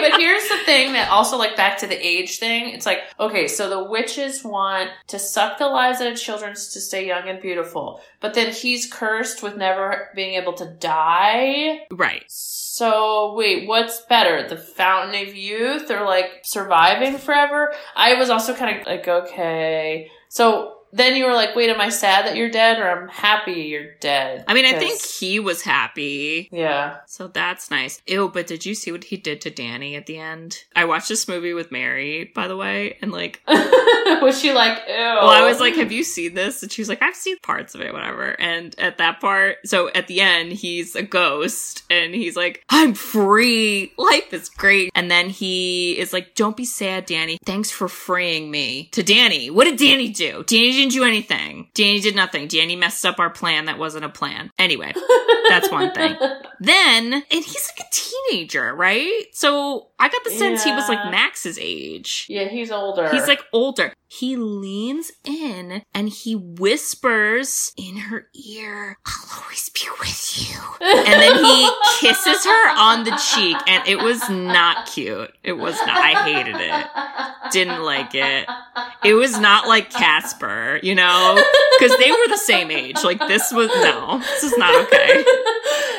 [0.02, 2.70] but here's the thing that also like back to the age thing.
[2.70, 6.82] It's like, okay, so the witches want to suck the lives out of children to
[6.82, 8.02] stay young and beautiful.
[8.22, 11.82] But then he's cursed with never being able to die.
[11.92, 12.26] Right.
[12.28, 12.65] So
[13.36, 17.74] wait, what's better, the fountain of youth or like surviving forever?
[17.96, 20.10] I was also kind of like, okay.
[20.30, 23.52] So then you were like, wait, am I sad that you're dead or I'm happy
[23.64, 24.46] you're dead?
[24.48, 26.50] I mean, I think he was happy.
[26.52, 26.98] yeah.
[27.06, 28.02] So that's nice.
[28.08, 30.64] Ew, but did you see what he did to Dani at the end?
[30.76, 34.96] I watched this movie with Mary, by the way, and like, was she like, ew?
[34.96, 36.64] well, I was like, have you seen this?
[36.64, 38.40] And she was like, I've seen parts of it, whatever.
[38.40, 42.94] And at that part, so at the end, he's a ghost and he's like, I'm
[42.94, 43.92] free.
[43.98, 44.92] Life is great.
[44.96, 47.38] And then he is like, don't be sad, Dani.
[47.46, 48.90] Thanks for freeing me.
[48.94, 49.52] To Dani.
[49.52, 50.44] What did Dani do?
[50.48, 51.68] Danny didn't do anything.
[51.74, 52.48] Dani did nothing.
[52.48, 54.52] Dani messed up our plan that wasn't a plan.
[54.60, 54.94] Anyway,
[55.50, 56.16] that's one thing.
[56.60, 59.24] Then, and he's a teenager, right?
[59.32, 62.26] So I got the sense he was like Max's age.
[62.30, 63.10] Yeah, he's older.
[63.10, 63.94] He's like older.
[64.08, 70.60] He leans in and he whispers in her ear, I'll always be with you.
[70.82, 71.70] And then he
[72.00, 75.32] kisses her on the cheek, and it was not cute.
[75.44, 75.98] It was not.
[75.98, 77.52] I hated it.
[77.52, 78.48] Didn't like it.
[79.04, 81.42] It was not like Casper, you know?
[81.80, 83.04] Because they were the same age.
[83.04, 85.24] Like, this was, no, this is not okay.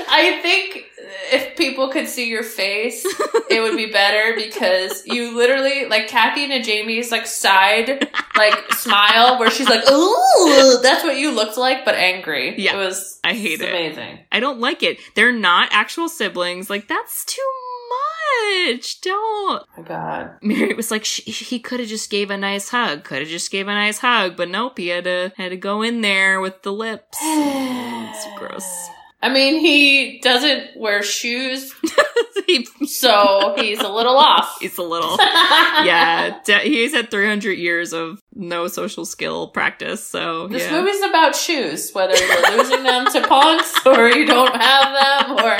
[0.08, 0.84] I think
[1.32, 3.04] if people could see your face,
[3.50, 9.50] it would be better because you literally like Kathy Najimy's like side like smile where
[9.50, 12.54] she's like, "Ooh," that's what you looked like, but angry.
[12.60, 12.74] Yeah.
[12.74, 13.20] it was.
[13.24, 13.68] I hate it.
[13.68, 14.20] Amazing.
[14.30, 14.98] I don't like it.
[15.14, 16.70] They're not actual siblings.
[16.70, 17.42] Like, that's too
[17.88, 19.00] much.
[19.00, 19.16] Don't.
[19.16, 20.30] Oh my God.
[20.42, 23.04] Mary was like, sh- he could have just gave a nice hug.
[23.04, 24.78] Could have just gave a nice hug, but nope.
[24.78, 27.18] He had to had to go in there with the lips.
[27.22, 28.88] it's gross.
[29.22, 31.74] I mean, he doesn't wear shoes,
[32.46, 34.56] He- so he's a little off.
[34.60, 36.38] he's a little, yeah.
[36.44, 40.06] de- he's had 300 years of no social skill practice.
[40.06, 40.78] So This yeah.
[40.80, 45.56] movie's about shoes, whether you're losing them to punks or you don't have them, or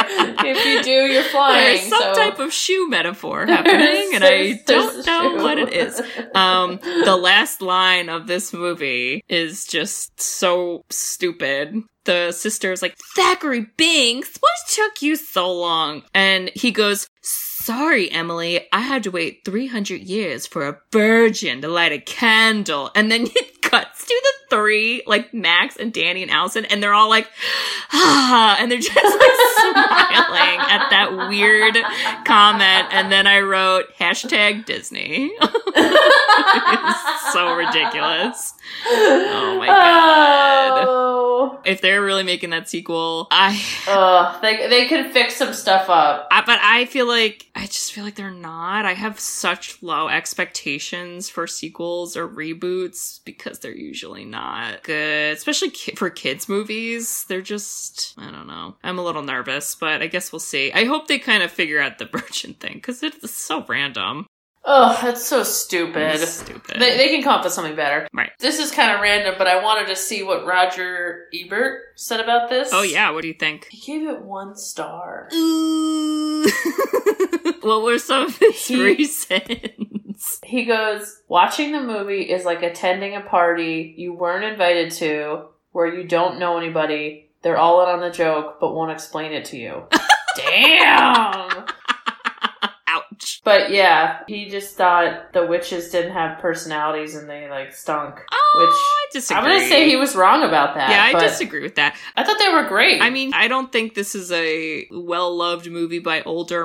[0.47, 1.65] if you do, you're flying.
[1.79, 2.15] There's some so.
[2.15, 6.01] type of shoe metaphor happening, and I don't know what it is.
[6.35, 11.75] Um, the last line of this movie is just so stupid.
[12.07, 16.05] The sister's like, Thackery Binks, what took you so long?
[16.15, 21.69] And he goes, Sorry, Emily, I had to wait 300 years for a virgin to
[21.69, 22.93] light a candle.
[22.95, 26.95] And then it cuts to the three, like Max and Dani and Allison, and they're
[26.95, 27.29] all like,
[27.93, 29.05] ah, and they're just like
[29.57, 31.77] smiling at that weird
[32.25, 32.89] comment.
[32.93, 35.31] And then I wrote hashtag Disney.
[35.41, 38.55] it's so ridiculous.
[38.87, 40.85] Oh my god.
[40.87, 41.61] Oh.
[41.65, 46.29] If they're really making that sequel, I, Ugh, they they could fix some stuff up.
[46.31, 48.85] I but I feel like I just feel like they're not.
[48.85, 54.36] I have such low expectations for sequels or reboots because they're usually not
[54.83, 57.25] good, especially ki- for kids movies.
[57.29, 58.77] They're just I don't know.
[58.83, 60.73] I'm a little nervous, but I guess we'll see.
[60.73, 64.27] I hope they kind of figure out the virgin thing because it's so random.
[64.69, 66.17] Oh, that's so stupid.
[66.17, 66.81] It's stupid.
[66.81, 68.09] They, they can come up with something better.
[68.13, 68.33] Right.
[68.41, 72.49] This is kind of random, but I wanted to see what Roger Ebert said about
[72.51, 72.71] this.
[72.73, 73.69] oh yeah, what do you think?
[73.71, 75.29] He gave it one star.
[75.33, 76.43] Ooh.
[77.61, 79.86] what were some of his He- reasons?
[80.47, 85.93] He goes, watching the movie is like attending a party you weren't invited to, where
[85.93, 87.31] you don't know anybody.
[87.43, 89.83] they're all in on the joke, but won't explain it to you.
[90.37, 91.65] Damn.
[92.89, 93.41] Ouch.
[93.45, 98.21] But yeah, he just thought the witches didn't have personalities and they like stunk.
[98.33, 99.37] Oh, Which I disagree.
[99.39, 100.91] I'm gonna say he was wrong about that.
[100.91, 101.97] Yeah, I disagree with that.
[102.17, 103.03] I thought they were great.
[103.03, 106.65] I mean, I don't think this is a well loved movie by older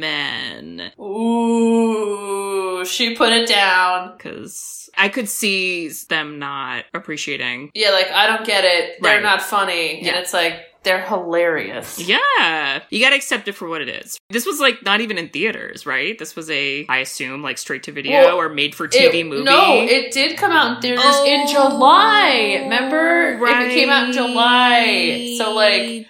[0.00, 0.92] men.
[1.00, 4.14] ooh, she put it down.
[4.16, 7.70] Because I could see them not appreciating.
[7.74, 9.00] Yeah, like I don't get it.
[9.00, 9.22] They're Right.
[9.22, 10.10] not funny, Yeah.
[10.12, 11.98] and it's like they're hilarious.
[11.98, 14.18] Yeah, you gotta accept it for what it is.
[14.30, 16.18] This was like not even in theaters, right?
[16.18, 19.26] This was a, I assume, like straight to video Well, or made for TV It-
[19.26, 19.44] movie.
[19.44, 22.60] No, it did come out in theaters in Oh, July.
[22.62, 23.38] Remember?
[23.46, 25.34] It came out in July.
[25.36, 26.06] So like Right.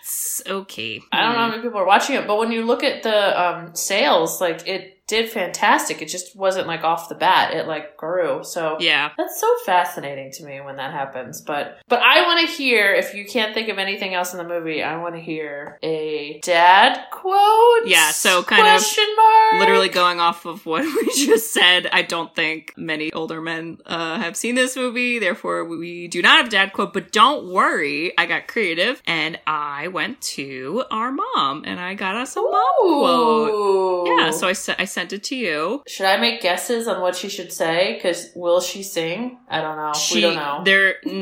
[0.46, 1.00] Okay.
[1.12, 3.40] I don't know how many people are watching it, but when you look at the
[3.40, 6.00] um, sales, like it did fantastic.
[6.00, 7.52] It just wasn't like off the bat.
[7.52, 8.44] It like grew.
[8.44, 9.10] So Yeah.
[9.18, 11.40] that's so fascinating to me when that happens.
[11.40, 14.44] But but I want to hear if you can't think of anything else in the
[14.44, 17.86] movie, I want to hear a dad quote.
[17.86, 19.60] Yeah, so kind of question mark.
[19.62, 24.18] Literally going off of what we just said, I don't think many older men uh,
[24.20, 25.18] have seen this movie.
[25.18, 26.92] Therefore, we do not have a dad quote.
[26.92, 32.14] But don't worry, I got creative and I went to our mom and I got
[32.14, 34.06] us a mom quote.
[34.06, 35.82] Yeah, so I, said I sent it to you.
[35.86, 37.94] Should I make guesses on what she should say?
[37.94, 39.38] Because will she sing?
[39.48, 39.94] I don't know.
[39.94, 40.62] She, we don't know.
[40.62, 41.20] There, n-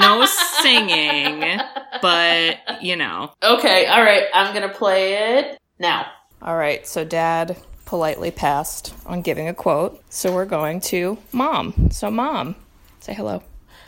[0.00, 0.24] no
[0.62, 1.60] singing,
[2.00, 3.32] but you know.
[3.42, 4.24] Okay, all right.
[4.32, 6.06] I'm gonna play it now.
[6.40, 6.86] All right.
[6.86, 10.02] So Dad politely passed on giving a quote.
[10.08, 11.90] So we're going to Mom.
[11.90, 12.56] So Mom,
[13.00, 13.42] say hello.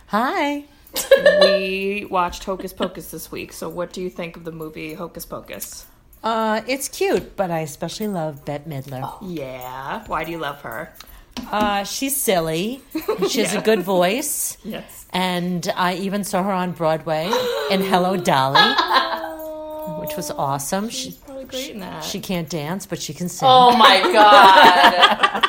[0.08, 0.64] Hi.
[1.42, 3.52] we watched Hocus Pocus this week.
[3.52, 5.86] So what do you think of the movie Hocus Pocus?
[6.22, 9.10] Uh, it's cute, but I especially love Bette Midler.
[9.22, 10.04] Yeah.
[10.06, 10.92] Why do you love her?
[11.50, 12.82] Uh, she's silly.
[13.28, 14.56] She has a good voice.
[14.64, 15.06] Yes.
[15.12, 17.30] And I even saw her on Broadway
[17.70, 18.60] in Hello Dolly,
[20.00, 20.88] which was awesome.
[20.90, 22.04] She, Probably great in that.
[22.04, 23.48] she can't dance, but she can sing.
[23.50, 25.40] Oh my god.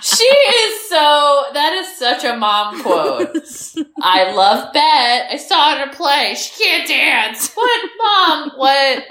[0.02, 0.55] she is
[0.96, 3.28] so that is such a mom quote.
[4.02, 5.34] I love Bette.
[5.34, 6.34] I saw her play.
[6.34, 7.52] She can't dance.
[7.54, 8.50] What mom?
[8.56, 9.04] What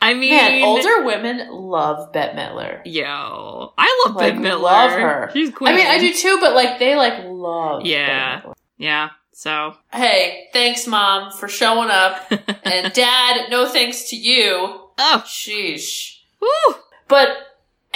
[0.00, 2.80] I mean, man, older women love Bette Midler.
[2.84, 4.62] Yo, I love Like Bette Midler.
[4.62, 5.30] love her.
[5.32, 5.72] She's queen.
[5.72, 8.42] I mean I do too, but like they like love Yeah.
[8.78, 9.10] Yeah.
[9.32, 12.22] So, Hey, thanks mom for showing up.
[12.64, 14.80] and dad, no thanks to you.
[14.98, 16.20] oh, Sheesh.
[16.40, 16.74] woo.
[17.08, 17.28] But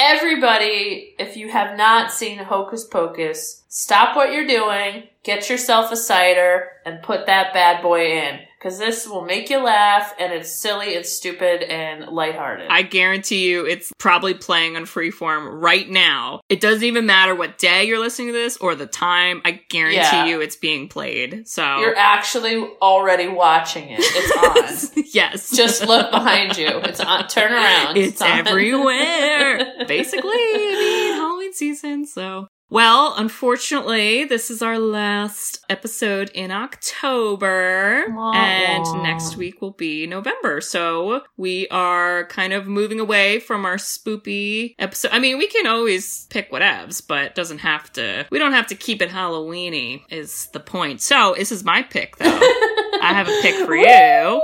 [0.01, 5.97] everybody, if you have not seen Hocus Pocus, stop what you're doing, get yourself a
[5.97, 8.41] cider, and put that bad boy in.
[8.59, 12.67] Because this will make you laugh, and it's silly and stupid and lighthearted.
[12.69, 16.43] I guarantee you it's probably playing on freeform right now.
[16.51, 19.41] It doesn't even matter what day you're listening to this or the time.
[19.47, 20.27] I guarantee Yeah.
[20.27, 21.49] you it's being played.
[21.49, 24.01] So, You're actually already watching it.
[24.03, 25.05] It's on.
[25.11, 25.57] yes.
[25.57, 26.67] Just look behind you.
[26.69, 27.29] It's on.
[27.29, 27.97] Turn around.
[27.97, 28.47] It's on.
[28.47, 29.85] everywhere.
[29.89, 30.77] Basically, I
[31.13, 32.07] mean, Halloween season.
[32.07, 38.05] So, well, unfortunately, this is our last episode in October,
[38.35, 40.61] and next week will be November.
[40.61, 45.11] So we are kind of moving away from our spoopy episode.
[45.13, 48.27] I mean, we can always pick whatevs, but it doesn't have to.
[48.31, 50.03] We don't have to keep it Halloweeny.
[50.11, 51.01] Is the point?
[51.01, 52.27] So this is my pick, though.
[53.03, 54.41] I have a pick for you.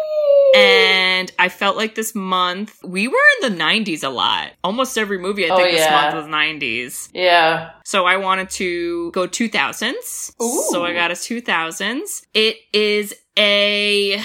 [0.56, 4.52] And I felt like this month we were in the 90s a lot.
[4.64, 7.08] Almost every movie I Oh, think this month was 90s.
[7.12, 7.70] Yeah.
[7.84, 10.32] So I wanted to go 2000s.
[10.42, 10.64] Ooh.
[10.70, 12.22] So I got a 2000s.
[12.34, 14.20] It is a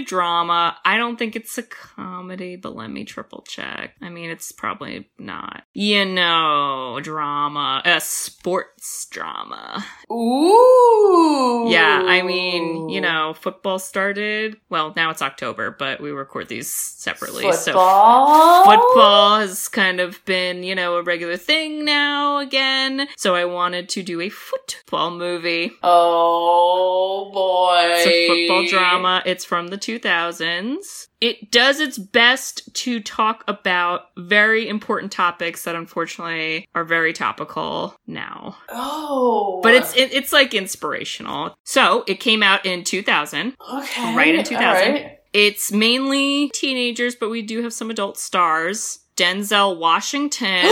[0.00, 0.76] drama.
[0.84, 3.94] I don't think it's a comedy, but let me triple check.
[4.00, 5.62] I mean, it's probably not.
[5.72, 9.84] You know, drama, a sports drama.
[10.10, 11.66] Ooh.
[11.70, 14.56] Yeah, I mean, you know, football started.
[14.68, 17.50] Well, now it's October, but we record these separately.
[17.52, 18.64] So Football.
[18.64, 23.08] football has kind of been, you know, a regular thing now again.
[23.16, 25.72] So I wanted to do a football movie.
[25.82, 27.94] Oh boy.
[27.96, 29.22] It's a football drama.
[29.26, 31.08] It's from the 2000s.
[31.20, 37.94] It does its best to talk about very important topics that unfortunately are very topical
[38.06, 38.56] now.
[38.68, 39.60] Oh.
[39.62, 41.56] But it's it, it's like inspirational.
[41.64, 43.56] So, it came out in 2000.
[43.72, 44.16] okay.
[44.16, 44.66] right in 2000.
[44.66, 45.18] All right.
[45.32, 49.00] It's mainly teenagers, but we do have some adult stars.
[49.16, 50.64] Denzel Washington.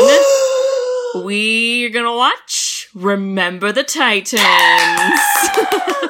[1.14, 4.40] We're gonna watch Remember the Titans.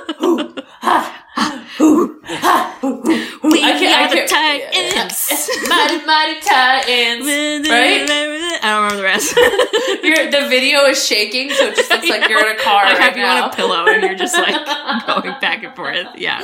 [2.28, 5.48] we I can't- are the can't- Titans.
[5.68, 7.26] mighty, mighty Titans.
[7.68, 8.06] Right?
[8.10, 9.98] I don't remember the.
[10.02, 12.92] You're, the video is shaking, so it just looks like you're in a car I
[12.92, 13.44] right have you now.
[13.44, 14.54] on a pillow and you're just like
[15.06, 16.06] going back and forth.
[16.16, 16.40] Yeah.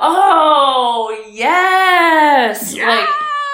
[0.00, 2.74] Oh yes!
[2.74, 3.06] Yeah.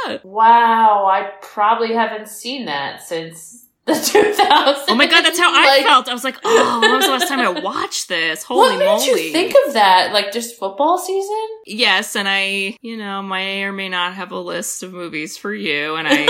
[0.07, 4.84] Like wow, I probably haven't seen that since the 2000s.
[4.89, 6.09] Oh my god, that's how I Like, felt.
[6.09, 8.43] I was like, oh, when was the last time I watched this?
[8.43, 9.26] Holy What made moly.
[9.26, 10.12] you think of that?
[10.12, 11.47] Like just football season?
[11.66, 15.53] yes, and I, you know, may or may not have a list of movies for
[15.54, 16.26] you, and I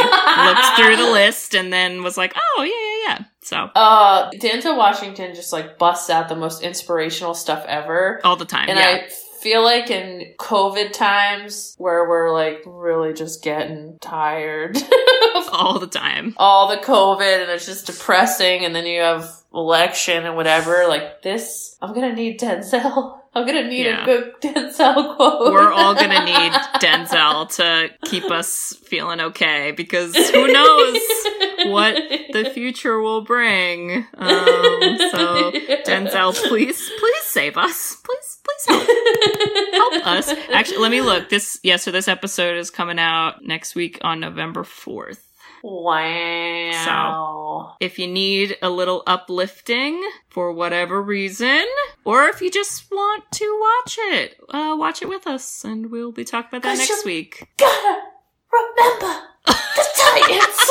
[0.47, 3.25] looked through the list and then was like, oh, yeah, yeah, yeah.
[3.43, 8.21] So, Uh, Denzel Washington just like busts out the most inspirational stuff ever.
[8.25, 8.69] all the time.
[8.69, 8.87] And yeah.
[8.87, 9.09] I
[9.47, 14.77] feel like in COVID times where we're like really just getting tired
[15.53, 16.35] all the time.
[16.37, 21.23] all the COVID and it's just depressing and then you have election and whatever, like
[21.23, 23.16] this, I'm gonna need Denzel.
[23.37, 24.03] I'm gonna need Yeah.
[24.03, 25.53] a good Denzel quote.
[25.53, 30.99] We're all gonna need Denzel to keep us feeling okay because who knows
[31.67, 31.95] what
[32.33, 34.07] the future will bring.
[34.17, 35.53] Um, so
[35.87, 37.97] Denzel, please, please save us.
[38.05, 39.73] Please, please help.
[39.75, 40.29] help us.
[40.53, 41.29] Actually, let me look.
[41.29, 45.19] This yeah, so this episode is coming out next week on November 4th.
[45.63, 46.83] Wow.
[46.85, 51.65] So, If you need a little uplifting for whatever reason,
[52.05, 56.13] or if you just want to watch it, uh, watch it with us, and we'll
[56.13, 57.49] be talking about that next week.
[57.57, 58.01] Gotta
[58.53, 60.59] remember the Titans.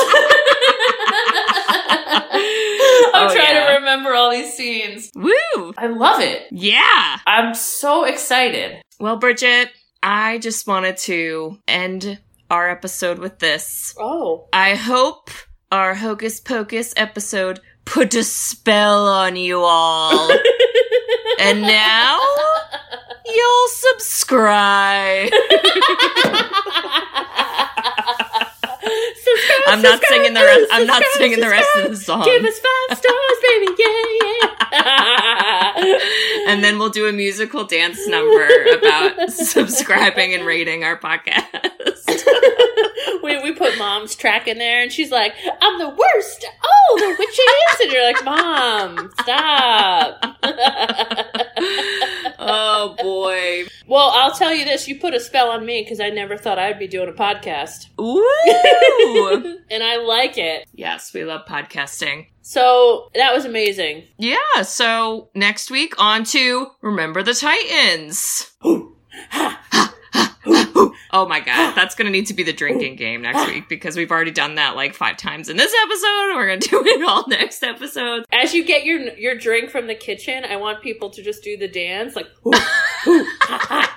[1.98, 3.66] I'm Oh, trying yeah.
[3.68, 5.10] to remember all these scenes.
[5.14, 5.72] Woo!
[5.78, 6.46] I love it.
[6.50, 7.18] Yeah!
[7.26, 8.82] I'm so excited.
[9.00, 9.70] Well, Bridget,
[10.02, 12.18] I just wanted to end
[12.50, 13.94] our episode with this.
[13.98, 14.48] Oh.
[14.52, 15.30] I hope
[15.72, 20.30] our Hocus Pocus episode put a spell on you all.
[21.40, 22.20] and now
[23.26, 25.32] you'll subscribe.
[29.68, 30.66] I'm not singing the rest.
[30.70, 32.24] I'm not singing the rest of the song.
[32.24, 33.66] Give us five stars, baby.
[33.78, 34.55] Yeah, yeah.
[36.48, 38.46] And then we'll do a musical dance number
[38.78, 41.74] about subscribing and rating our podcast.
[43.22, 46.46] we, we put mom's track in there and she's like, I'm the worst.
[46.64, 47.80] Oh, the witches.
[47.82, 50.36] And you're like, Mom, stop.
[52.38, 53.66] oh boy.
[53.88, 54.86] well, I'll tell you this.
[54.86, 57.88] You put a spell on me because I never thought I'd be doing a podcast.
[57.98, 59.58] Woo!
[59.70, 60.68] and I like it.
[60.72, 62.28] yes, we love podcasting.
[62.48, 64.04] So that was amazing.
[64.18, 68.52] Yeah, so next week on to Remember the Titans.
[71.16, 74.10] oh my god, that's gonna need to be the drinking game next week because we've
[74.10, 76.36] already done that like five times in this episode.
[76.36, 78.24] We're gonna do it all next episode.
[78.32, 81.56] As you get your your drink from the kitchen, I want people to just do
[81.56, 82.52] the dance, like ooh,
[83.08, 83.26] ooh,